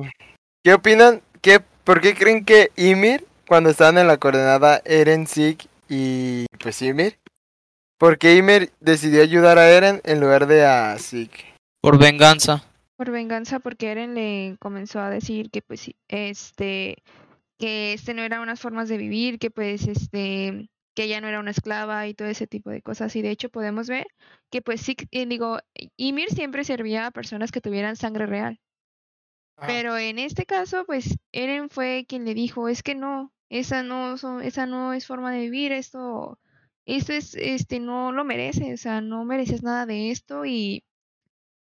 ¿Qué 0.63 0.73
opinan? 0.73 1.21
¿Qué, 1.41 1.59
¿Por 1.83 2.01
qué 2.01 2.15
creen 2.15 2.45
que 2.45 2.71
Ymir, 2.75 3.25
cuando 3.47 3.69
estaban 3.69 3.97
en 3.97 4.07
la 4.07 4.17
coordenada 4.17 4.81
Eren, 4.85 5.27
Zeke 5.27 5.67
y 5.89 6.45
pues 6.59 6.81
Ymir, 6.81 7.19
¿por 7.97 8.17
qué 8.17 8.35
Ymir 8.35 8.71
decidió 8.79 9.21
ayudar 9.21 9.57
a 9.57 9.69
Eren 9.69 10.01
en 10.05 10.21
lugar 10.21 10.47
de 10.47 10.65
a 10.65 10.97
Zeke? 10.97 11.53
Por 11.81 11.99
venganza. 11.99 12.63
Por 12.95 13.11
venganza, 13.11 13.59
porque 13.59 13.91
Eren 13.91 14.13
le 14.15 14.55
comenzó 14.59 15.01
a 15.01 15.09
decir 15.09 15.49
que 15.49 15.61
pues 15.61 15.81
sí, 15.81 15.95
este, 16.07 17.03
que 17.59 17.93
este 17.93 18.13
no 18.13 18.21
era 18.21 18.39
unas 18.39 18.61
formas 18.61 18.87
de 18.87 18.97
vivir, 18.97 19.39
que 19.39 19.51
pues 19.51 19.87
este, 19.87 20.69
que 20.93 21.03
ella 21.03 21.21
no 21.21 21.27
era 21.27 21.39
una 21.39 21.51
esclava 21.51 22.07
y 22.07 22.13
todo 22.13 22.27
ese 22.27 22.47
tipo 22.47 22.69
de 22.69 22.81
cosas. 22.81 23.15
Y 23.15 23.21
de 23.21 23.31
hecho 23.31 23.49
podemos 23.49 23.87
ver 23.87 24.07
que 24.49 24.61
pues 24.61 24.81
sí, 24.81 24.95
eh, 25.11 25.25
digo, 25.25 25.59
Ymir 25.97 26.29
siempre 26.29 26.63
servía 26.63 27.07
a 27.07 27.11
personas 27.11 27.51
que 27.51 27.61
tuvieran 27.61 27.95
sangre 27.95 28.25
real. 28.25 28.59
Ah. 29.57 29.67
Pero 29.67 29.97
en 29.97 30.19
este 30.19 30.45
caso, 30.45 30.85
pues 30.85 31.17
Eren 31.31 31.69
fue 31.69 32.05
quien 32.07 32.25
le 32.25 32.33
dijo, 32.33 32.67
es 32.67 32.83
que 32.83 32.95
no, 32.95 33.33
esa 33.49 33.83
no 33.83 34.17
son, 34.17 34.41
esa 34.41 34.65
no 34.65 34.93
es 34.93 35.05
forma 35.05 35.31
de 35.31 35.41
vivir, 35.41 35.71
esto, 35.71 36.39
esto 36.85 37.13
es, 37.13 37.35
este, 37.35 37.79
no 37.79 38.11
lo 38.11 38.25
mereces, 38.25 38.73
o 38.73 38.77
sea, 38.81 39.01
no 39.01 39.25
mereces 39.25 39.63
nada 39.63 39.85
de 39.85 40.11
esto 40.11 40.45
y 40.45 40.83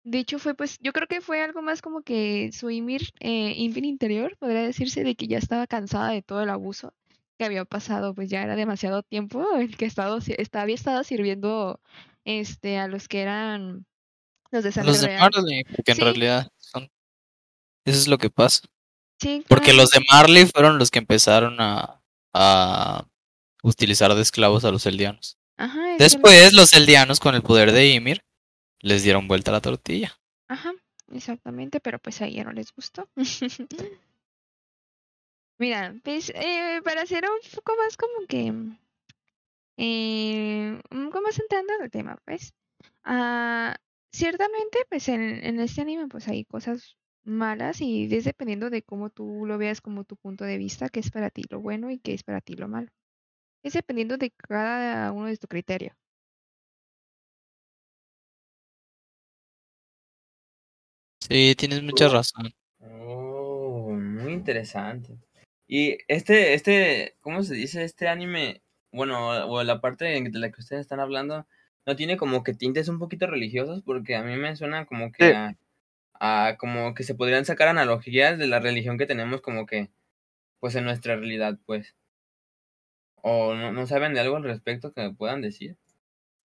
de 0.03 0.19
hecho 0.19 0.39
fue 0.39 0.53
pues, 0.55 0.79
yo 0.79 0.93
creo 0.93 1.07
que 1.07 1.21
fue 1.21 1.41
algo 1.41 1.61
más 1.61 1.81
como 1.81 2.03
que 2.03 2.51
su 2.53 2.69
Ymir, 2.69 3.09
eh, 3.19 3.53
Ymir 3.57 3.85
interior, 3.85 4.37
podría 4.37 4.61
decirse, 4.61 5.03
de 5.03 5.15
que 5.15 5.27
ya 5.27 5.37
estaba 5.37 5.67
cansada 5.67 6.11
de 6.11 6.21
todo 6.21 6.41
el 6.41 6.49
abuso 6.49 6.93
que 7.37 7.45
había 7.45 7.65
pasado, 7.65 8.13
pues 8.13 8.29
ya 8.29 8.43
era 8.43 8.55
demasiado 8.55 9.03
tiempo 9.03 9.45
el 9.57 9.75
que 9.77 9.85
estado, 9.85 10.21
si- 10.21 10.35
esta- 10.37 10.61
había 10.61 10.75
estado 10.75 11.03
sirviendo, 11.03 11.79
este, 12.25 12.77
a 12.77 12.87
los 12.87 13.07
que 13.07 13.21
eran 13.21 13.85
los 14.51 14.63
de 14.63 14.71
sangre 14.71 14.91
Los 14.91 15.01
de. 15.01 15.17
Marley, 15.17 15.63
porque 15.63 15.91
en 15.93 15.97
realidad 15.99 16.51
son. 16.57 16.89
Eso 17.85 17.97
es 17.99 18.07
lo 18.07 18.17
que 18.17 18.29
pasa. 18.29 18.61
Sí, 19.19 19.43
Porque 19.47 19.65
claro. 19.71 19.77
los 19.79 19.89
de 19.91 20.01
Marley 20.11 20.45
fueron 20.45 20.77
los 20.77 20.91
que 20.91 20.99
empezaron 20.99 21.57
a, 21.59 22.01
a 22.33 23.05
utilizar 23.63 24.13
de 24.13 24.21
esclavos 24.21 24.63
a 24.65 24.71
los 24.71 24.85
eldianos. 24.85 25.37
Ajá, 25.57 25.79
que- 25.97 26.03
Después, 26.03 26.53
los 26.53 26.73
eldianos, 26.73 27.19
con 27.19 27.35
el 27.35 27.41
poder 27.41 27.71
de 27.71 27.89
Ymir, 27.93 28.23
les 28.81 29.03
dieron 29.03 29.27
vuelta 29.27 29.51
a 29.51 29.53
la 29.53 29.61
tortilla. 29.61 30.17
Ajá, 30.49 30.73
exactamente, 31.11 31.79
pero 31.79 31.99
pues 31.99 32.21
a 32.21 32.25
ella 32.27 32.43
no 32.43 32.51
les 32.53 32.73
gustó. 32.73 33.09
Mira, 35.57 35.95
pues 36.03 36.29
eh, 36.35 36.81
para 36.83 37.01
hacer 37.03 37.23
un 37.25 37.39
poco 37.55 37.73
más 37.77 37.97
como 37.97 38.25
que 38.27 38.53
eh, 39.77 40.81
un 40.91 41.05
poco 41.05 41.21
más 41.21 41.39
entrando 41.39 41.73
en 41.73 41.83
el 41.83 41.91
tema, 41.91 42.17
pues 42.25 42.53
ah, 43.03 43.75
ciertamente 44.11 44.79
pues 44.89 45.07
en, 45.09 45.21
en 45.21 45.59
este 45.59 45.81
anime 45.81 46.07
pues 46.07 46.27
hay 46.27 46.45
cosas 46.45 46.97
malas 47.23 47.81
y 47.81 48.13
es 48.13 48.25
dependiendo 48.25 48.69
de 48.69 48.83
cómo 48.83 49.09
tú 49.09 49.45
lo 49.45 49.57
veas 49.57 49.81
como 49.81 50.03
tu 50.03 50.17
punto 50.17 50.43
de 50.43 50.57
vista, 50.57 50.89
qué 50.89 50.99
es 50.99 51.11
para 51.11 51.29
ti 51.29 51.43
lo 51.49 51.59
bueno 51.61 51.89
y 51.91 51.99
qué 51.99 52.13
es 52.13 52.23
para 52.23 52.41
ti 52.41 52.55
lo 52.55 52.67
malo. 52.67 52.89
Es 53.63 53.73
dependiendo 53.73 54.17
de 54.17 54.31
cada 54.31 55.11
uno 55.11 55.27
de 55.27 55.37
tu 55.37 55.47
criterio. 55.47 55.95
Sí, 61.19 61.55
tienes 61.55 61.81
mucha 61.83 62.09
razón. 62.09 62.53
Oh, 62.81 63.91
muy 63.91 64.33
interesante. 64.33 65.17
Y 65.75 65.97
este, 66.07 66.53
este, 66.53 67.17
¿cómo 67.21 67.41
se 67.41 67.55
dice? 67.55 67.83
Este 67.83 68.07
anime, 68.07 68.61
bueno, 68.91 69.47
o 69.47 69.63
la 69.63 69.81
parte 69.81 70.05
de 70.05 70.29
la 70.39 70.51
que 70.51 70.61
ustedes 70.61 70.81
están 70.81 70.99
hablando, 70.99 71.47
no 71.87 71.95
tiene 71.95 72.15
como 72.15 72.43
que 72.43 72.53
tintes 72.53 72.89
un 72.89 72.99
poquito 72.99 73.25
religiosos, 73.25 73.81
porque 73.81 74.15
a 74.15 74.21
mí 74.21 74.35
me 74.35 74.55
suena 74.55 74.85
como 74.85 75.11
que 75.11 75.29
Sí. 75.31 75.33
a, 75.33 75.55
a 76.49 76.57
como 76.57 76.93
que 76.93 77.01
se 77.01 77.15
podrían 77.15 77.45
sacar 77.45 77.69
analogías 77.69 78.37
de 78.37 78.45
la 78.45 78.59
religión 78.59 78.99
que 78.99 79.07
tenemos 79.07 79.41
como 79.41 79.65
que, 79.65 79.89
pues 80.59 80.75
en 80.75 80.83
nuestra 80.83 81.15
realidad, 81.15 81.57
pues. 81.65 81.95
O 83.23 83.55
no, 83.55 83.71
no 83.71 83.87
saben 83.87 84.13
de 84.13 84.19
algo 84.19 84.35
al 84.35 84.43
respecto 84.43 84.93
que 84.93 85.01
me 85.01 85.15
puedan 85.15 85.41
decir. 85.41 85.75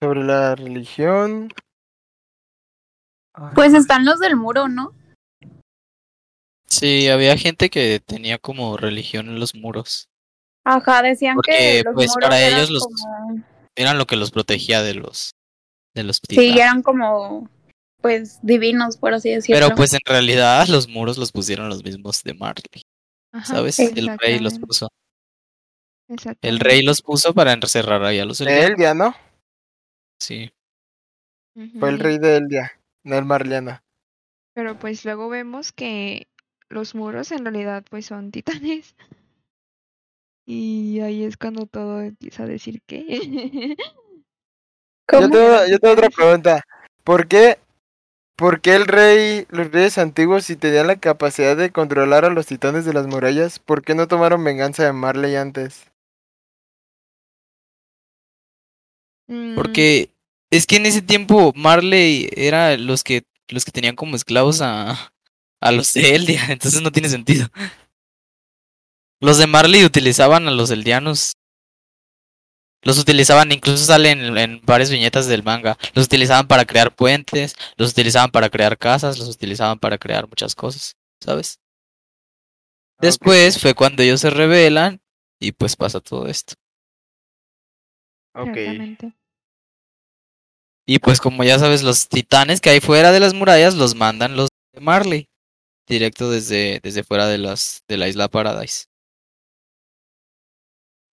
Sobre 0.02 0.24
la 0.24 0.56
religión. 0.56 1.50
Pues 3.54 3.74
están 3.74 4.06
los 4.06 4.22
del 4.22 4.38
muro, 4.38 4.70
¿no? 4.70 4.94
Sí, 6.70 7.08
había 7.08 7.38
gente 7.38 7.70
que 7.70 8.00
tenía 8.00 8.38
como 8.38 8.78
religión 8.78 9.30
en 9.30 9.40
los 9.40 9.56
muros. 9.56 10.10
Ajá, 10.66 11.02
decían 11.02 11.36
Porque, 11.36 11.52
que 11.54 11.82
los 11.86 11.94
pues, 11.94 12.10
muros 12.10 12.22
para 12.22 12.40
eran 12.42 12.58
ellos 12.58 12.70
los- 12.70 12.84
como... 12.84 13.44
Eran 13.76 13.98
lo 13.98 14.06
que 14.08 14.16
los 14.16 14.32
protegía 14.32 14.82
de 14.82 14.96
los 14.96 15.32
de 15.94 16.04
los 16.04 16.18
Sí, 16.18 16.22
titanes. 16.36 16.56
eran 16.56 16.82
como, 16.84 17.50
pues, 18.02 18.40
divinos, 18.44 18.98
por 18.98 19.14
así 19.14 19.30
decirlo. 19.30 19.60
Pero 19.68 19.76
pues 19.76 19.94
en 19.94 20.00
realidad 20.06 20.68
los 20.68 20.88
muros 20.88 21.18
los 21.18 21.32
pusieron 21.32 21.70
los 21.70 21.84
mismos 21.84 22.22
de 22.24 22.34
Marley, 22.34 22.84
Ajá, 23.32 23.46
¿sabes? 23.46 23.80
El 23.80 24.18
rey 24.18 24.40
los 24.40 24.60
puso. 24.60 24.90
El 26.42 26.60
rey 26.60 26.84
los 26.84 27.02
puso 27.02 27.34
para 27.34 27.54
encerrar 27.54 28.04
ahí 28.04 28.20
a 28.20 28.26
los 28.26 28.38
De. 28.40 28.64
Eldia, 28.66 28.94
¿no? 28.94 29.16
Sí. 30.20 30.52
Fue 31.80 31.90
el 31.90 32.00
rey 32.00 32.18
de 32.20 32.38
Eldia, 32.38 32.80
no 33.04 33.18
el 33.18 33.26
Marliana. 33.26 33.84
Pero 34.54 34.78
pues 34.80 35.04
luego 35.06 35.30
vemos 35.30 35.72
que 35.72 36.28
los 36.70 36.96
muros 36.96 37.32
en 37.32 37.46
realidad 37.46 37.84
pues 37.90 38.06
son 38.06 38.32
titanes. 38.32 38.96
Y 40.50 41.02
ahí 41.02 41.26
es 41.26 41.36
cuando 41.36 41.66
todo 41.66 42.00
empieza 42.00 42.44
a 42.44 42.46
decir 42.46 42.82
que... 42.88 43.76
Yo 45.12 45.30
tengo, 45.30 45.66
yo 45.68 45.80
tengo 45.80 45.94
otra 45.94 46.10
pregunta. 46.10 46.64
¿Por 47.04 47.28
qué, 47.28 47.58
¿Por 48.38 48.62
qué 48.62 48.76
el 48.76 48.86
rey, 48.86 49.48
los 49.50 49.72
reyes 49.72 49.98
antiguos, 49.98 50.46
si 50.46 50.56
tenían 50.56 50.86
la 50.88 50.98
capacidad 50.98 51.58
de 51.58 51.72
controlar 51.72 52.24
a 52.24 52.30
los 52.30 52.46
titanes 52.46 52.86
de 52.86 52.94
las 52.94 53.08
murallas, 53.08 53.58
¿por 53.58 53.82
qué 53.82 53.96
no 53.96 54.08
tomaron 54.08 54.44
venganza 54.44 54.86
de 54.86 54.94
Marley 54.94 55.36
antes? 55.36 55.92
Porque 59.56 60.12
es 60.52 60.68
que 60.68 60.76
en 60.76 60.86
ese 60.86 61.02
tiempo 61.02 61.52
Marley 61.56 62.30
era 62.36 62.78
los 62.78 63.04
que 63.04 63.24
los 63.50 63.66
que 63.66 63.72
tenían 63.72 63.96
como 63.96 64.16
esclavos 64.16 64.62
a, 64.62 65.12
a 65.62 65.72
los 65.72 65.94
de 65.94 66.16
Eldia, 66.16 66.46
entonces 66.50 66.82
no 66.82 66.92
tiene 66.92 67.10
sentido. 67.10 67.48
Los 69.20 69.38
de 69.38 69.48
Marley 69.48 69.84
utilizaban 69.84 70.48
a 70.48 70.52
los 70.52 70.70
eldianos. 70.70 71.34
Los 72.84 73.00
utilizaban, 73.00 73.52
incluso 73.52 73.84
salen 73.84 74.38
en, 74.38 74.62
varias 74.64 74.92
viñetas 74.92 75.28
del 75.28 75.44
manga. 75.44 75.78
Los 75.94 76.06
utilizaban 76.06 76.48
para 76.48 76.66
crear 76.66 76.96
puentes, 76.96 77.56
los 77.76 77.92
utilizaban 77.92 78.30
para 78.30 78.50
crear 78.50 78.78
casas, 78.78 79.18
los 79.18 79.28
utilizaban 79.28 79.80
para 79.80 79.98
crear 79.98 80.28
muchas 80.28 80.54
cosas, 80.54 80.96
¿sabes? 81.20 81.60
Después 83.00 83.60
fue 83.60 83.74
cuando 83.74 84.04
ellos 84.04 84.22
se 84.22 84.30
rebelan 84.30 85.02
y 85.40 85.52
pues 85.52 85.76
pasa 85.76 86.00
todo 86.00 86.28
esto. 86.28 86.54
Ok. 88.34 88.58
Y 90.86 91.00
pues 91.00 91.20
como 91.20 91.44
ya 91.44 91.60
sabes, 91.60 91.84
los 91.84 92.08
titanes 92.08 92.62
que 92.62 92.70
hay 92.70 92.80
fuera 92.80 93.12
de 93.12 93.20
las 93.20 93.34
murallas 93.34 93.76
los 93.76 93.96
mandan 93.96 94.38
los 94.38 94.50
de 94.74 94.80
Marley. 94.80 95.28
Directo 95.88 96.30
desde, 96.30 96.80
desde 96.84 97.04
fuera 97.04 97.28
de 97.28 97.38
las 97.38 97.84
de 97.88 97.98
la 97.98 98.08
isla 98.08 98.28
Paradise. 98.28 98.86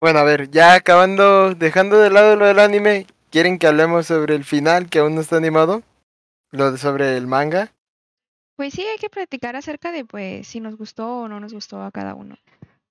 Bueno, 0.02 0.20
a 0.20 0.24
ver, 0.24 0.50
ya 0.52 0.76
acabando, 0.76 1.54
dejando 1.56 1.98
de 2.00 2.10
lado 2.10 2.36
lo 2.36 2.46
del 2.46 2.60
anime, 2.60 3.08
¿quieren 3.32 3.58
que 3.58 3.68
hablemos 3.68 4.08
sobre 4.08 4.36
el 4.36 4.44
final 4.44 4.90
que 4.90 5.00
aún 5.00 5.16
no 5.16 5.22
está 5.22 5.38
animado? 5.38 5.84
Lo 6.52 6.72
de 6.72 6.78
sobre 6.78 7.16
el 7.18 7.28
manga. 7.28 7.74
Pues 8.56 8.74
sí, 8.74 8.84
hay 8.84 8.98
que 8.98 9.10
platicar 9.10 9.56
acerca 9.56 9.92
de 9.92 10.06
pues 10.06 10.48
si 10.48 10.60
nos 10.60 10.76
gustó 10.78 11.22
o 11.22 11.28
no 11.28 11.40
nos 11.40 11.54
gustó 11.54 11.82
a 11.82 11.92
cada 11.92 12.16
uno. 12.16 12.36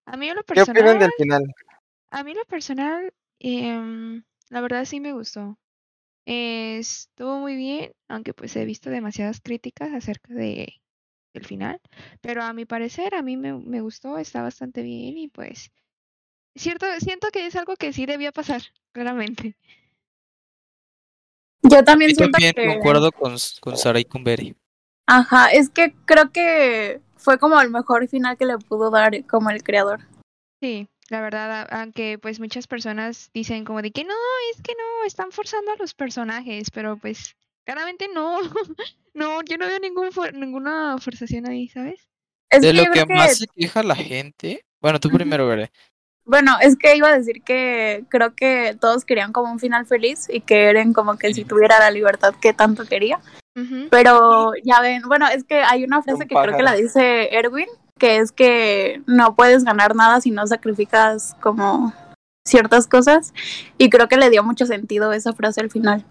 A 0.06 0.16
mí 0.16 0.28
en 0.28 0.36
lo 0.36 0.42
¿Qué 0.52 0.62
opinan 0.62 0.98
personal, 0.98 0.98
del 0.98 1.12
final? 1.16 1.42
a 2.10 2.24
mí 2.24 2.30
en 2.32 2.36
lo 2.38 2.44
personal, 2.44 3.12
em, 3.40 4.24
la 4.50 4.60
verdad 4.60 4.84
sí 4.84 5.00
me 5.00 5.12
gustó. 5.12 5.58
Eh, 6.26 6.78
estuvo 6.78 7.38
muy 7.40 7.56
bien, 7.56 7.92
aunque 8.08 8.34
pues 8.34 8.56
he 8.56 8.64
visto 8.64 8.90
demasiadas 8.90 9.40
críticas 9.40 9.92
acerca 9.92 10.34
de 10.34 10.81
del 11.32 11.46
final, 11.46 11.80
pero 12.20 12.42
a 12.42 12.52
mi 12.52 12.64
parecer 12.64 13.14
a 13.14 13.22
mí 13.22 13.36
me, 13.36 13.54
me 13.54 13.80
gustó, 13.80 14.18
está 14.18 14.42
bastante 14.42 14.82
bien 14.82 15.16
y 15.16 15.28
pues 15.28 15.70
cierto, 16.54 16.86
siento 16.98 17.28
que 17.30 17.46
es 17.46 17.56
algo 17.56 17.76
que 17.76 17.92
sí 17.92 18.06
debía 18.06 18.32
pasar, 18.32 18.62
claramente. 18.92 19.56
Yo 21.62 21.84
también 21.84 22.10
Yo 22.10 22.16
siento 22.16 22.32
también 22.32 22.54
que... 22.54 22.66
concuerdo 22.66 23.12
con, 23.12 23.36
con 23.60 23.76
Sara 23.76 24.00
y 24.00 24.04
con 24.04 24.24
Berry. 24.24 24.56
Ajá, 25.06 25.50
es 25.50 25.70
que 25.70 25.94
creo 26.04 26.30
que 26.30 27.00
fue 27.16 27.38
como 27.38 27.60
el 27.60 27.70
mejor 27.70 28.08
final 28.08 28.36
que 28.36 28.46
le 28.46 28.58
pudo 28.58 28.90
dar 28.90 29.24
como 29.26 29.50
el 29.50 29.62
creador. 29.62 30.00
Sí, 30.60 30.88
la 31.08 31.20
verdad, 31.20 31.68
aunque 31.70 32.18
pues 32.18 32.40
muchas 32.40 32.66
personas 32.66 33.30
dicen 33.32 33.64
como 33.64 33.82
de 33.82 33.92
que 33.92 34.04
no, 34.04 34.14
es 34.52 34.62
que 34.62 34.72
no, 34.72 35.04
están 35.06 35.30
forzando 35.30 35.72
a 35.72 35.76
los 35.76 35.94
personajes, 35.94 36.70
pero 36.70 36.96
pues 36.96 37.36
claramente 37.64 38.08
no, 38.12 38.38
no, 39.14 39.42
yo 39.42 39.56
no 39.58 39.66
veo 39.66 39.78
ningún 39.78 40.10
ninguna 40.34 40.98
forzación 40.98 41.48
ahí, 41.48 41.68
¿sabes? 41.68 42.08
Es 42.50 42.62
De 42.62 42.72
que 42.72 42.74
lo 42.74 42.92
que 42.92 43.06
más 43.06 43.38
se 43.38 43.46
queja 43.46 43.82
la 43.82 43.96
gente. 43.96 44.64
Bueno, 44.80 45.00
tú 45.00 45.08
primero, 45.08 45.46
Berry. 45.46 45.70
Bueno, 46.24 46.56
es 46.60 46.76
que 46.76 46.96
iba 46.96 47.08
a 47.08 47.18
decir 47.18 47.42
que 47.42 48.04
creo 48.08 48.34
que 48.34 48.76
todos 48.80 49.04
querían 49.04 49.32
como 49.32 49.50
un 49.50 49.58
final 49.58 49.86
feliz 49.86 50.28
y 50.28 50.40
que 50.40 50.70
Eren 50.70 50.92
como 50.92 51.16
que 51.16 51.34
si 51.34 51.44
tuviera 51.44 51.78
la 51.78 51.90
libertad 51.90 52.34
que 52.40 52.52
tanto 52.52 52.84
quería. 52.84 53.20
Pero 53.90 54.52
ya 54.64 54.80
ven, 54.80 55.02
bueno, 55.02 55.28
es 55.28 55.44
que 55.44 55.56
hay 55.56 55.84
una 55.84 56.02
frase 56.02 56.22
Un 56.22 56.28
que 56.28 56.34
creo 56.34 56.56
que 56.56 56.62
la 56.62 56.74
dice 56.74 57.34
Erwin, 57.34 57.66
que 57.98 58.16
es 58.16 58.32
que 58.32 59.02
no 59.06 59.34
puedes 59.34 59.64
ganar 59.64 59.94
nada 59.94 60.20
si 60.20 60.30
no 60.30 60.46
sacrificas 60.46 61.36
como 61.40 61.92
ciertas 62.46 62.86
cosas. 62.86 63.34
Y 63.76 63.90
creo 63.90 64.08
que 64.08 64.16
le 64.16 64.30
dio 64.30 64.42
mucho 64.42 64.64
sentido 64.64 65.12
esa 65.12 65.32
frase 65.34 65.60
al 65.60 65.70
final. 65.70 66.06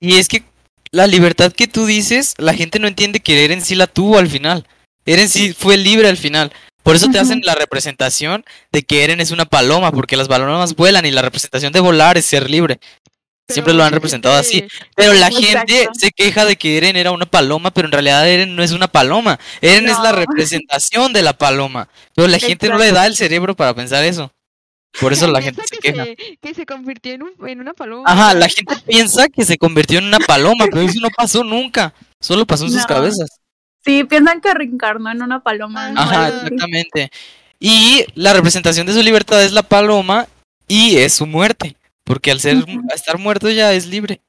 Y 0.00 0.18
es 0.18 0.28
que 0.28 0.44
la 0.90 1.06
libertad 1.06 1.52
que 1.52 1.66
tú 1.66 1.86
dices, 1.86 2.34
la 2.38 2.54
gente 2.54 2.78
no 2.78 2.88
entiende 2.88 3.20
que 3.20 3.44
Eren 3.44 3.62
sí 3.62 3.74
la 3.74 3.86
tuvo 3.86 4.18
al 4.18 4.28
final. 4.28 4.66
Eren 5.06 5.28
sí 5.28 5.52
fue 5.52 5.76
libre 5.76 6.08
al 6.08 6.16
final. 6.16 6.52
Por 6.82 6.96
eso 6.96 7.08
te 7.10 7.18
hacen 7.18 7.42
la 7.44 7.54
representación 7.54 8.44
de 8.72 8.82
que 8.82 9.04
Eren 9.04 9.20
es 9.20 9.30
una 9.30 9.44
paloma, 9.44 9.92
porque 9.92 10.16
las 10.16 10.28
palomas 10.28 10.74
vuelan 10.74 11.04
y 11.04 11.10
la 11.10 11.22
representación 11.22 11.72
de 11.72 11.80
volar 11.80 12.16
es 12.16 12.24
ser 12.24 12.48
libre. 12.48 12.80
Siempre 13.50 13.72
lo 13.72 13.82
han 13.82 13.92
representado 13.92 14.36
así. 14.36 14.66
Pero 14.94 15.14
la 15.14 15.28
Exacto. 15.28 15.46
gente 15.46 15.88
se 15.98 16.10
queja 16.12 16.44
de 16.44 16.56
que 16.56 16.76
Eren 16.76 16.96
era 16.96 17.10
una 17.10 17.26
paloma, 17.26 17.70
pero 17.72 17.88
en 17.88 17.92
realidad 17.92 18.28
Eren 18.28 18.54
no 18.54 18.62
es 18.62 18.72
una 18.72 18.88
paloma. 18.88 19.38
Eren 19.62 19.88
es 19.88 19.98
la 20.00 20.12
representación 20.12 21.12
de 21.12 21.22
la 21.22 21.32
paloma. 21.32 21.88
Pero 22.14 22.28
la 22.28 22.38
gente 22.38 22.68
no 22.68 22.78
le 22.78 22.92
da 22.92 23.06
el 23.06 23.16
cerebro 23.16 23.56
para 23.56 23.74
pensar 23.74 24.04
eso. 24.04 24.32
Por 25.00 25.12
eso 25.12 25.26
la 25.28 25.40
gente 25.42 25.62
se 25.66 25.76
que 25.78 25.92
queja. 25.92 26.04
se- 26.04 26.16
que 26.40 26.54
se 26.54 26.66
convirtió 26.66 27.12
en, 27.12 27.22
un- 27.22 27.48
en 27.48 27.60
una 27.60 27.74
paloma. 27.74 28.04
Ajá, 28.06 28.34
la 28.34 28.48
gente 28.48 28.74
piensa 28.86 29.28
que 29.28 29.44
se 29.44 29.58
convirtió 29.58 29.98
en 29.98 30.06
una 30.06 30.18
paloma, 30.18 30.66
pero 30.70 30.80
eso 30.82 30.98
no 31.00 31.08
pasó 31.16 31.44
nunca. 31.44 31.94
Solo 32.20 32.46
pasó 32.46 32.64
en 32.64 32.72
sus 32.72 32.84
cabezas. 32.86 33.28
Sí, 33.84 34.04
piensan 34.04 34.40
que 34.40 34.52
reencarnó 34.52 35.10
en 35.12 35.22
una 35.22 35.40
paloma. 35.42 35.90
¿no? 35.90 36.00
Ajá, 36.00 36.28
exactamente. 36.28 37.10
Y 37.60 38.04
la 38.14 38.32
representación 38.34 38.86
de 38.86 38.92
su 38.92 39.02
libertad 39.02 39.42
es 39.42 39.52
la 39.52 39.62
paloma 39.62 40.26
y 40.66 40.96
es 40.98 41.14
su 41.14 41.26
muerte. 41.26 41.76
Porque 42.04 42.30
al 42.30 42.40
ser 42.40 42.56
Ujú. 42.56 42.70
al 42.70 42.94
estar 42.94 43.18
muerto 43.18 43.48
ya 43.50 43.72
es 43.72 43.86
libre. 43.86 44.20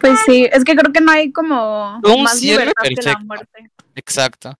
Pues 0.00 0.18
sí, 0.26 0.48
es 0.50 0.64
que 0.64 0.76
creo 0.76 0.92
que 0.92 1.00
no 1.00 1.10
hay 1.12 1.32
como 1.32 1.98
Fue 2.02 2.12
un 2.14 2.22
más 2.22 2.38
cierre 2.38 2.66
libertad 2.66 2.82
que 2.84 2.90
la 2.90 2.94
perfecto. 3.02 3.24
muerte. 3.26 3.70
Exacto. 3.96 4.54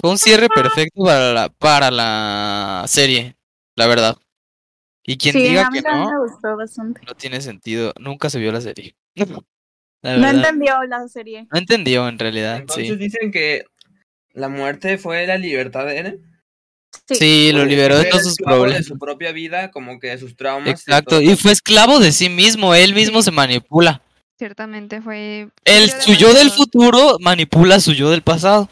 Fue 0.00 0.10
un 0.10 0.18
cierre 0.18 0.48
perfecto 0.48 1.04
para 1.04 1.32
la, 1.32 1.48
para 1.48 1.90
la 1.90 2.84
serie, 2.86 3.36
la 3.76 3.86
verdad. 3.86 4.16
Y 5.06 5.18
quien 5.18 5.34
sí, 5.34 5.42
diga 5.42 5.66
a 5.66 5.70
mí 5.70 5.82
que 5.82 5.88
no, 5.88 6.10
me 6.10 6.18
gustó 6.18 6.56
bastante. 6.56 7.00
no 7.06 7.14
tiene 7.14 7.40
sentido. 7.40 7.92
Nunca 8.00 8.30
se 8.30 8.38
vio 8.38 8.52
la 8.52 8.60
serie. 8.60 8.96
La 10.02 10.18
No 10.18 10.28
entendió 10.28 10.82
la 10.84 11.08
serie. 11.08 11.46
No 11.50 11.58
entendió 11.58 12.06
en 12.08 12.18
realidad, 12.18 12.58
Entonces 12.58 12.88
sí. 12.88 12.96
dicen 12.96 13.30
que 13.30 13.64
la 14.34 14.50
muerte 14.50 14.98
fue 14.98 15.26
la 15.26 15.38
libertad 15.38 15.86
de 15.86 15.96
Eren. 15.96 16.34
Sí. 17.08 17.14
Sí, 17.14 17.52
lo 17.52 17.64
liberó 17.64 17.96
de 17.96 18.04
todos 18.04 18.22
sus 18.22 18.36
problemas. 18.36 18.80
De 18.80 18.84
su 18.84 18.98
propia 18.98 19.32
vida, 19.32 19.70
como 19.70 19.98
que 19.98 20.08
de 20.08 20.18
sus 20.18 20.36
traumas. 20.36 20.68
Exacto, 20.68 21.12
todo. 21.12 21.22
y 21.22 21.34
fue 21.36 21.52
esclavo 21.52 22.00
de 22.00 22.12
sí 22.12 22.28
mismo, 22.28 22.74
él 22.74 22.94
mismo 22.94 23.22
se 23.22 23.30
manipula. 23.30 24.02
Ciertamente 24.38 25.00
fue. 25.00 25.48
El 25.64 25.88
sufrió 25.88 26.02
su 26.02 26.20
yo 26.20 26.34
del 26.34 26.50
futuro 26.50 27.16
manipula 27.20 27.76
a 27.76 27.80
su 27.80 27.94
yo 27.94 28.10
del 28.10 28.20
pasado. 28.20 28.68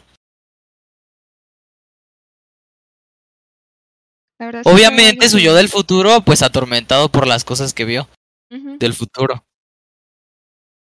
La 4.43 4.47
verdad 4.47 4.61
Obviamente 4.73 5.25
algo 5.25 5.31
su 5.31 5.37
que- 5.37 5.43
yo 5.43 5.53
del 5.55 5.69
futuro, 5.69 6.19
pues 6.21 6.41
atormentado 6.41 7.07
por 7.09 7.27
las 7.27 7.45
cosas 7.45 7.73
que 7.73 7.85
vio 7.85 8.09
del 8.49 8.93
futuro. 8.93 9.45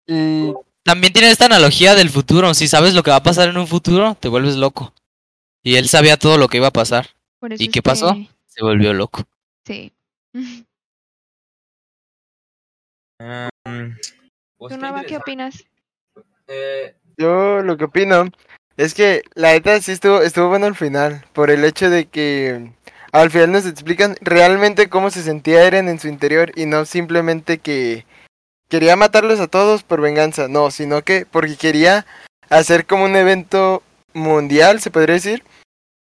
Y 0.07 0.53
También 0.83 1.13
tiene 1.13 1.31
esta 1.31 1.45
analogía 1.47 1.95
del 1.95 2.09
futuro. 2.11 2.53
Si 2.55 2.69
sabes 2.69 2.95
lo 2.95 3.03
que 3.03 3.11
va 3.11 3.17
a 3.17 3.23
pasar 3.23 3.49
en 3.49 3.57
un 3.59 3.67
futuro, 3.67 4.17
te 4.19 4.29
vuelves 4.29 4.57
loco. 4.57 4.95
Y 5.63 5.77
él 5.77 5.89
sabía 5.89 6.17
todo 6.17 6.37
lo 6.39 6.49
que 6.49 6.57
iba 6.59 6.69
a 6.69 6.73
pasar. 6.73 7.11
Por 7.39 7.53
eso 7.53 7.63
¿Y 7.63 7.69
qué 7.69 7.83
pasó? 7.83 8.15
que- 8.15 8.29
Se 8.47 8.63
volvió 8.63 8.93
loco. 8.95 9.25
Sí. 9.67 9.93
Mm, 10.33 10.63
pues 14.59 14.69
¿Tú, 14.73 14.77
qué 14.77 14.77
Nava, 14.79 15.05
qué 15.05 15.15
interesante. 15.15 15.17
opinas? 15.17 15.65
Eh, 16.49 16.95
yo 17.19 17.63
lo 17.63 17.77
que 17.77 17.85
opino 17.85 18.25
es 18.77 18.95
que 18.95 19.23
la 19.35 19.53
neta 19.53 19.81
sí 19.81 19.93
estuvo, 19.93 20.21
estuvo 20.23 20.49
bueno 20.49 20.67
al 20.67 20.75
final, 20.75 21.25
por 21.33 21.51
el 21.51 21.65
hecho 21.65 21.89
de 21.91 22.07
que 22.07 22.73
al 23.15 23.31
final 23.31 23.53
nos 23.53 23.65
explican 23.65 24.17
realmente 24.21 24.89
cómo 24.89 25.09
se 25.09 25.23
sentía 25.23 25.65
Eren 25.65 25.89
en 25.89 26.01
su 26.01 26.09
interior 26.09 26.51
y 26.57 26.67
no 26.67 26.85
simplemente 26.85 27.59
que 27.59 28.05
quería 28.69 28.97
matarlos 28.97 29.39
a 29.39 29.47
todos 29.47 29.85
por 29.85 30.01
venganza, 30.01 30.49
no, 30.49 30.73
sino 30.73 31.03
que 31.03 31.25
porque 31.25 31.57
quería 31.57 32.07
hacer 32.51 32.87
como 32.87 33.05
un 33.05 33.15
evento 33.15 33.85
mundial, 34.15 34.81
se 34.81 34.91
podría 34.91 35.15
decir, 35.15 35.45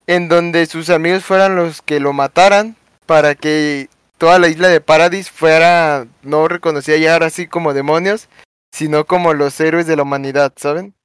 en 0.07 0.29
donde 0.29 0.65
sus 0.67 0.89
amigos 0.89 1.25
fueran 1.25 1.57
los 1.57 1.81
que 1.81 1.99
lo 1.99 2.13
mataran 2.13 2.77
para 3.05 3.35
que 3.35 3.89
toda 4.17 4.39
la 4.39 4.47
isla 4.47 4.69
de 4.69 4.79
Paradis 4.79 5.29
fuera 5.29 6.07
no 6.21 6.47
reconocida 6.47 6.95
ya 6.95 7.11
ahora 7.13 7.25
así 7.25 7.45
como 7.45 7.73
demonios, 7.73 8.29
sino 8.71 9.05
como 9.05 9.33
los 9.33 9.59
héroes 9.59 9.85
de 9.85 9.97
la 9.97 10.03
humanidad, 10.03 10.53
¿saben? 10.55 10.95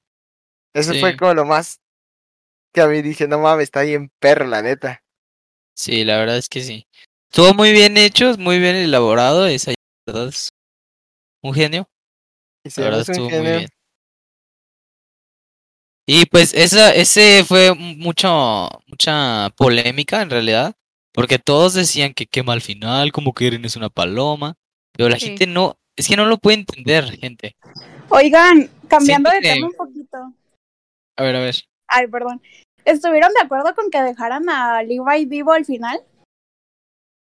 Eso 0.72 0.92
Sí. 0.92 1.00
fue 1.00 1.16
como 1.16 1.34
lo 1.34 1.44
más 1.46 1.80
que 2.72 2.80
a 2.80 2.86
mí 2.86 3.02
dije, 3.02 3.26
no 3.26 3.40
mames, 3.40 3.64
está 3.64 3.82
bien 3.82 4.12
perro, 4.20 4.46
la 4.46 4.62
neta. 4.62 5.02
Sí, 5.76 6.04
la 6.04 6.18
verdad 6.18 6.38
es 6.38 6.48
que 6.48 6.62
sí. 6.62 6.86
Estuvo 7.30 7.52
muy 7.54 7.72
bien 7.72 7.96
hecho, 7.98 8.36
muy 8.38 8.58
bien 8.58 8.76
elaborado. 8.76 9.46
Esa 9.46 9.72
la 9.72 10.12
verdad 10.12 10.28
es 10.28 10.50
un 11.42 11.54
genio. 11.54 11.88
Y 12.64 12.70
La 12.80 12.84
verdad 12.84 13.00
estuvo 13.00 13.30
muy 13.30 13.46
bien. 13.46 13.68
Y 16.08 16.24
pues 16.26 16.54
esa, 16.54 16.94
ese 16.94 17.44
fue 17.44 17.74
mucho, 17.74 18.68
mucha 18.86 19.50
polémica 19.56 20.22
en 20.22 20.30
realidad, 20.30 20.74
porque 21.12 21.38
todos 21.40 21.74
decían 21.74 22.14
que 22.14 22.26
qué 22.26 22.44
mal 22.44 22.60
final, 22.60 23.10
como 23.10 23.34
que 23.34 23.48
Eren 23.48 23.64
es 23.64 23.74
una 23.76 23.90
paloma, 23.90 24.54
pero 24.92 25.08
la 25.08 25.18
Sí. 25.18 25.26
gente 25.26 25.48
no, 25.48 25.76
es 25.96 26.06
que 26.06 26.16
no 26.16 26.26
lo 26.26 26.38
puede 26.38 26.58
entender, 26.58 27.10
gente. 27.18 27.56
Oigan, 28.08 28.70
cambiando 28.88 29.30
de 29.30 29.40
que- 29.40 29.48
tema 29.48 29.66
un 29.66 29.72
poquito. 29.74 30.32
A 31.16 31.22
ver, 31.24 31.36
a 31.36 31.40
ver. 31.40 31.56
Ay, 31.88 32.06
perdón. 32.06 32.40
¿Estuvieron 32.86 33.32
de 33.34 33.40
acuerdo 33.44 33.74
con 33.74 33.90
que 33.90 34.00
dejaran 34.00 34.48
a 34.48 34.82
Levi 34.82 35.26
vivo 35.26 35.52
al 35.52 35.64
final? 35.64 36.00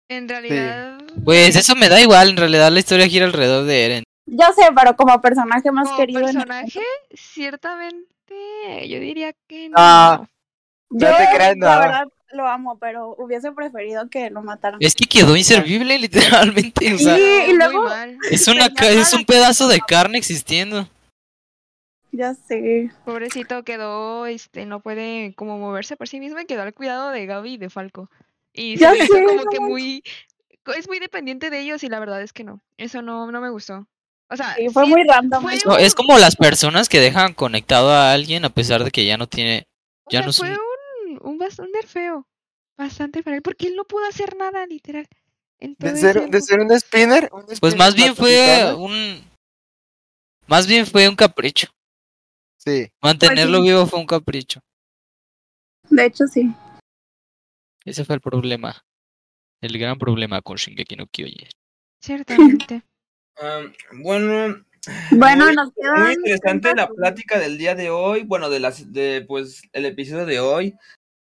En 0.09 0.27
realidad. 0.29 0.99
Pues 1.25 1.55
eso 1.55 1.75
me 1.75 1.89
da 1.89 1.99
igual, 2.01 2.29
en 2.29 2.37
realidad 2.37 2.71
la 2.71 2.79
historia 2.79 3.07
gira 3.07 3.25
alrededor 3.25 3.65
de 3.65 3.85
Eren. 3.85 4.03
Yo 4.25 4.45
sé, 4.53 4.63
pero 4.75 4.95
como 4.95 5.19
personaje 5.21 5.71
más 5.71 5.85
Como 5.87 5.97
querido. 5.97 6.19
en 6.19 6.27
el 6.27 6.33
personaje, 6.35 6.81
ciertamente, 7.13 8.05
yo 8.89 8.99
diría 8.99 9.33
que 9.47 9.69
no. 9.69 9.75
Ah, 9.77 10.27
Yo, 10.89 11.09
No 11.09 11.17
te 11.17 11.25
creas, 11.35 11.57
la 11.57 11.75
no. 11.75 11.79
verdad, 11.81 12.07
lo 12.33 12.47
amo, 12.47 12.77
pero 12.77 13.15
hubiese 13.17 13.51
preferido 13.53 14.09
que 14.09 14.29
lo 14.29 14.41
mataran. 14.41 14.79
Es 14.81 14.95
que 14.95 15.05
quedó 15.05 15.35
inservible, 15.35 15.97
literalmente. 15.99 16.93
O 16.93 16.97
sea, 16.97 17.15
Sí, 17.15 17.21
y 17.49 17.53
luego- 17.53 17.85
una, 17.85 18.05
es 18.31 19.13
un 19.13 19.25
pedazo 19.25 19.67
de 19.67 19.79
carne 19.79 20.17
existiendo. 20.17 20.87
Ya 22.11 22.33
sé. 22.33 22.91
Pobrecito 23.05 23.63
quedó, 23.63 24.25
este, 24.25 24.65
no 24.65 24.81
puede 24.81 25.33
como 25.35 25.57
moverse 25.57 25.97
por 25.97 26.07
sí 26.07 26.19
mismo 26.19 26.39
y 26.39 26.45
quedó 26.45 26.61
al 26.63 26.73
cuidado 26.73 27.09
de 27.11 27.25
Gaby 27.25 27.53
y 27.53 27.57
de 27.57 27.69
Falco. 27.69 28.09
Y 28.53 28.77
se 28.77 28.81
Ya 28.81 28.93
le 28.93 29.03
hizo 29.03 29.13
como 29.13 29.43
no 29.43 29.49
que 29.51 29.59
muy, 29.59 30.03
es 30.75 30.87
muy 30.87 30.99
dependiente 30.99 31.49
de 31.49 31.59
ellos 31.59 31.83
y 31.83 31.89
la 31.89 31.99
verdad 31.99 32.21
es 32.21 32.33
que 32.33 32.43
no. 32.43 32.61
Eso 32.77 33.01
no, 33.01 33.31
no 33.31 33.41
me 33.41 33.49
gustó. 33.49 33.87
O 34.29 34.35
sea, 34.35 34.55
Sí, 34.55 34.69
fue 34.69 34.85
sí, 34.85 34.89
muy 34.89 35.03
random. 35.03 35.43
fue. 35.43 35.57
No, 35.65 35.77
es 35.77 35.95
como 35.95 36.17
las 36.17 36.35
personas 36.35 36.89
que 36.89 36.99
dejan 36.99 37.33
conectado 37.33 37.91
a 37.91 38.13
alguien 38.13 38.45
a 38.45 38.49
pesar 38.49 38.83
de 38.83 38.91
que 38.91 39.05
ya 39.05 39.17
no 39.17 39.27
tiene. 39.27 39.67
o 40.05 40.09
ya 40.11 40.19
sea, 40.19 40.27
no 40.27 40.33
fue 40.33 40.49
un, 40.49 41.19
un 41.21 41.37
bastante 41.37 41.85
feo. 41.85 42.27
Bastante 42.77 43.23
feo. 43.23 43.41
Porque 43.41 43.67
él 43.67 43.75
no 43.75 43.85
pudo 43.85 44.05
hacer 44.05 44.35
nada, 44.35 44.65
literal. 44.65 45.07
De 45.59 45.95
ser, 45.95 46.29
de 46.29 46.41
ser 46.41 46.59
un 46.59 46.71
spinner. 46.79 47.29
un 47.31 47.45
Pues 47.45 47.57
spinner 47.57 47.77
más 47.77 47.95
bien 47.95 48.15
fue 48.15 48.73
un. 48.75 49.23
Más 50.47 50.67
bien 50.67 50.85
fue 50.85 51.07
un 51.09 51.15
capricho. 51.15 51.67
Sí. 52.67 52.91
Mantenerlo 53.01 53.59
sí. 53.59 53.63
vivo 53.69 53.85
fue 53.85 53.99
un 53.99 54.05
capricho. 54.05 54.59
De 55.89 56.05
hecho, 56.05 56.27
sí. 56.27 56.51
Ese 57.85 58.03
fue 58.03 58.15
el 58.15 58.21
problema. 58.21 58.83
El 59.61 59.77
gran 59.79 59.97
problema 59.97 60.41
con 60.41 60.57
Shingeki 60.57 60.97
no 60.97 61.07
Kyojin. 61.07 61.47
Ciertamente. 62.03 62.81
Am, 63.37 63.71
bueno, 64.03 64.65
Bueno, 65.11 65.45
Muy- 65.45 65.55
nos 65.55 65.71
quedan. 65.73 66.03
muy 66.03 66.13
interesante 66.13 66.75
la 66.75 66.89
plática 66.89 67.39
del 67.39 67.57
día 67.57 67.73
de 67.75 67.89
hoy. 67.89 68.23
Bueno, 68.23 68.49
de 68.49 68.59
las, 68.59 68.91
de 68.91 69.23
pues 69.25 69.61
el 69.71 69.85
episodio 69.85 70.25
de 70.25 70.39
hoy 70.41 70.75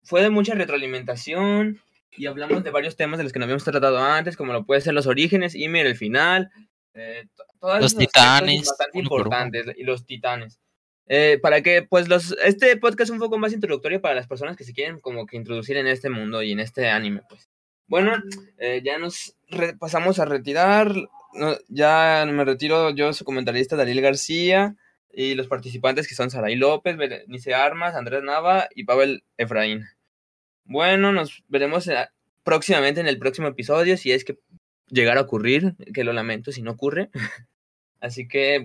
fue 0.04 0.22
de 0.22 0.30
mucha 0.30 0.54
retroalimentación 0.56 1.80
y 2.12 2.26
hablamos 2.28 2.64
de 2.64 2.72
varios 2.72 2.96
temas 2.96 3.18
de 3.18 3.24
los 3.24 3.34
que 3.34 3.40
no 3.40 3.46
habíamos 3.46 3.64
tratado 3.66 4.00
antes, 4.00 4.38
como 4.38 4.54
lo 4.54 4.66
puede 4.66 4.80
ser 4.82 4.94
los 4.94 5.08
orígenes, 5.08 5.56
Ymir, 5.56 5.86
el 5.88 5.96
final, 5.98 6.52
eh, 6.94 7.28
to- 7.36 7.44
todos 7.60 7.82
Los 7.82 7.98
titanes, 7.98 8.68
bastante 8.68 9.00
importantes 9.00 9.66
y 9.78 9.84
los 9.84 10.06
titanes. 10.06 10.60
Eh, 11.08 11.40
para 11.42 11.62
que, 11.62 11.84
pues, 11.84 12.08
los, 12.08 12.36
este 12.44 12.78
podcast 12.78 13.10
es 13.10 13.10
un 13.10 13.20
poco 13.20 13.38
más 13.38 13.54
introductorio 13.54 14.02
para 14.02 14.16
las 14.16 14.28
personas 14.28 14.56
que 14.56 14.64
se 14.64 14.74
quieren 14.74 15.00
como 15.00 15.26
que 15.26 15.38
introducir 15.38 15.78
en 15.78 15.88
este 15.88 16.10
mundo 16.10 16.42
y 16.42 16.52
en 16.52 16.60
este 16.60 16.90
anime, 16.90 17.22
pues. 17.30 17.50
Bueno, 17.88 18.14
eh, 18.58 18.82
ya 18.84 18.98
nos 18.98 19.36
pasamos 19.80 20.20
a 20.20 20.26
retirar. 20.26 20.94
ya 21.68 22.26
me 22.28 22.46
retiro 22.46 22.92
yo, 22.92 23.12
su 23.14 23.26
comentarista 23.26 23.76
Daniel 23.76 24.02
García, 24.02 24.76
y 25.14 25.36
los 25.36 25.48
participantes 25.48 26.08
que 26.08 26.16
son 26.16 26.32
Saray 26.32 26.56
López, 26.56 26.98
Berenice 26.98 27.54
Armas, 27.54 27.96
Andrés 27.96 28.24
Nava 28.24 28.68
y 28.74 28.84
Pavel 28.84 29.24
Efraín. 29.38 29.86
Bueno, 30.66 31.12
nos 31.12 31.44
veremos 31.48 31.90
próximamente 32.44 33.00
en 33.00 33.08
el 33.08 33.20
próximo 33.20 33.48
episodio, 33.48 33.96
si 33.96 34.12
es 34.12 34.26
que 34.26 34.40
llegara 34.88 35.20
a 35.22 35.24
ocurrir, 35.24 35.76
que 35.94 36.04
lo 36.04 36.14
lamento 36.14 36.52
si 36.52 36.64
no 36.64 36.72
ocurre. 36.72 37.10
Así 38.02 38.28
que 38.28 38.60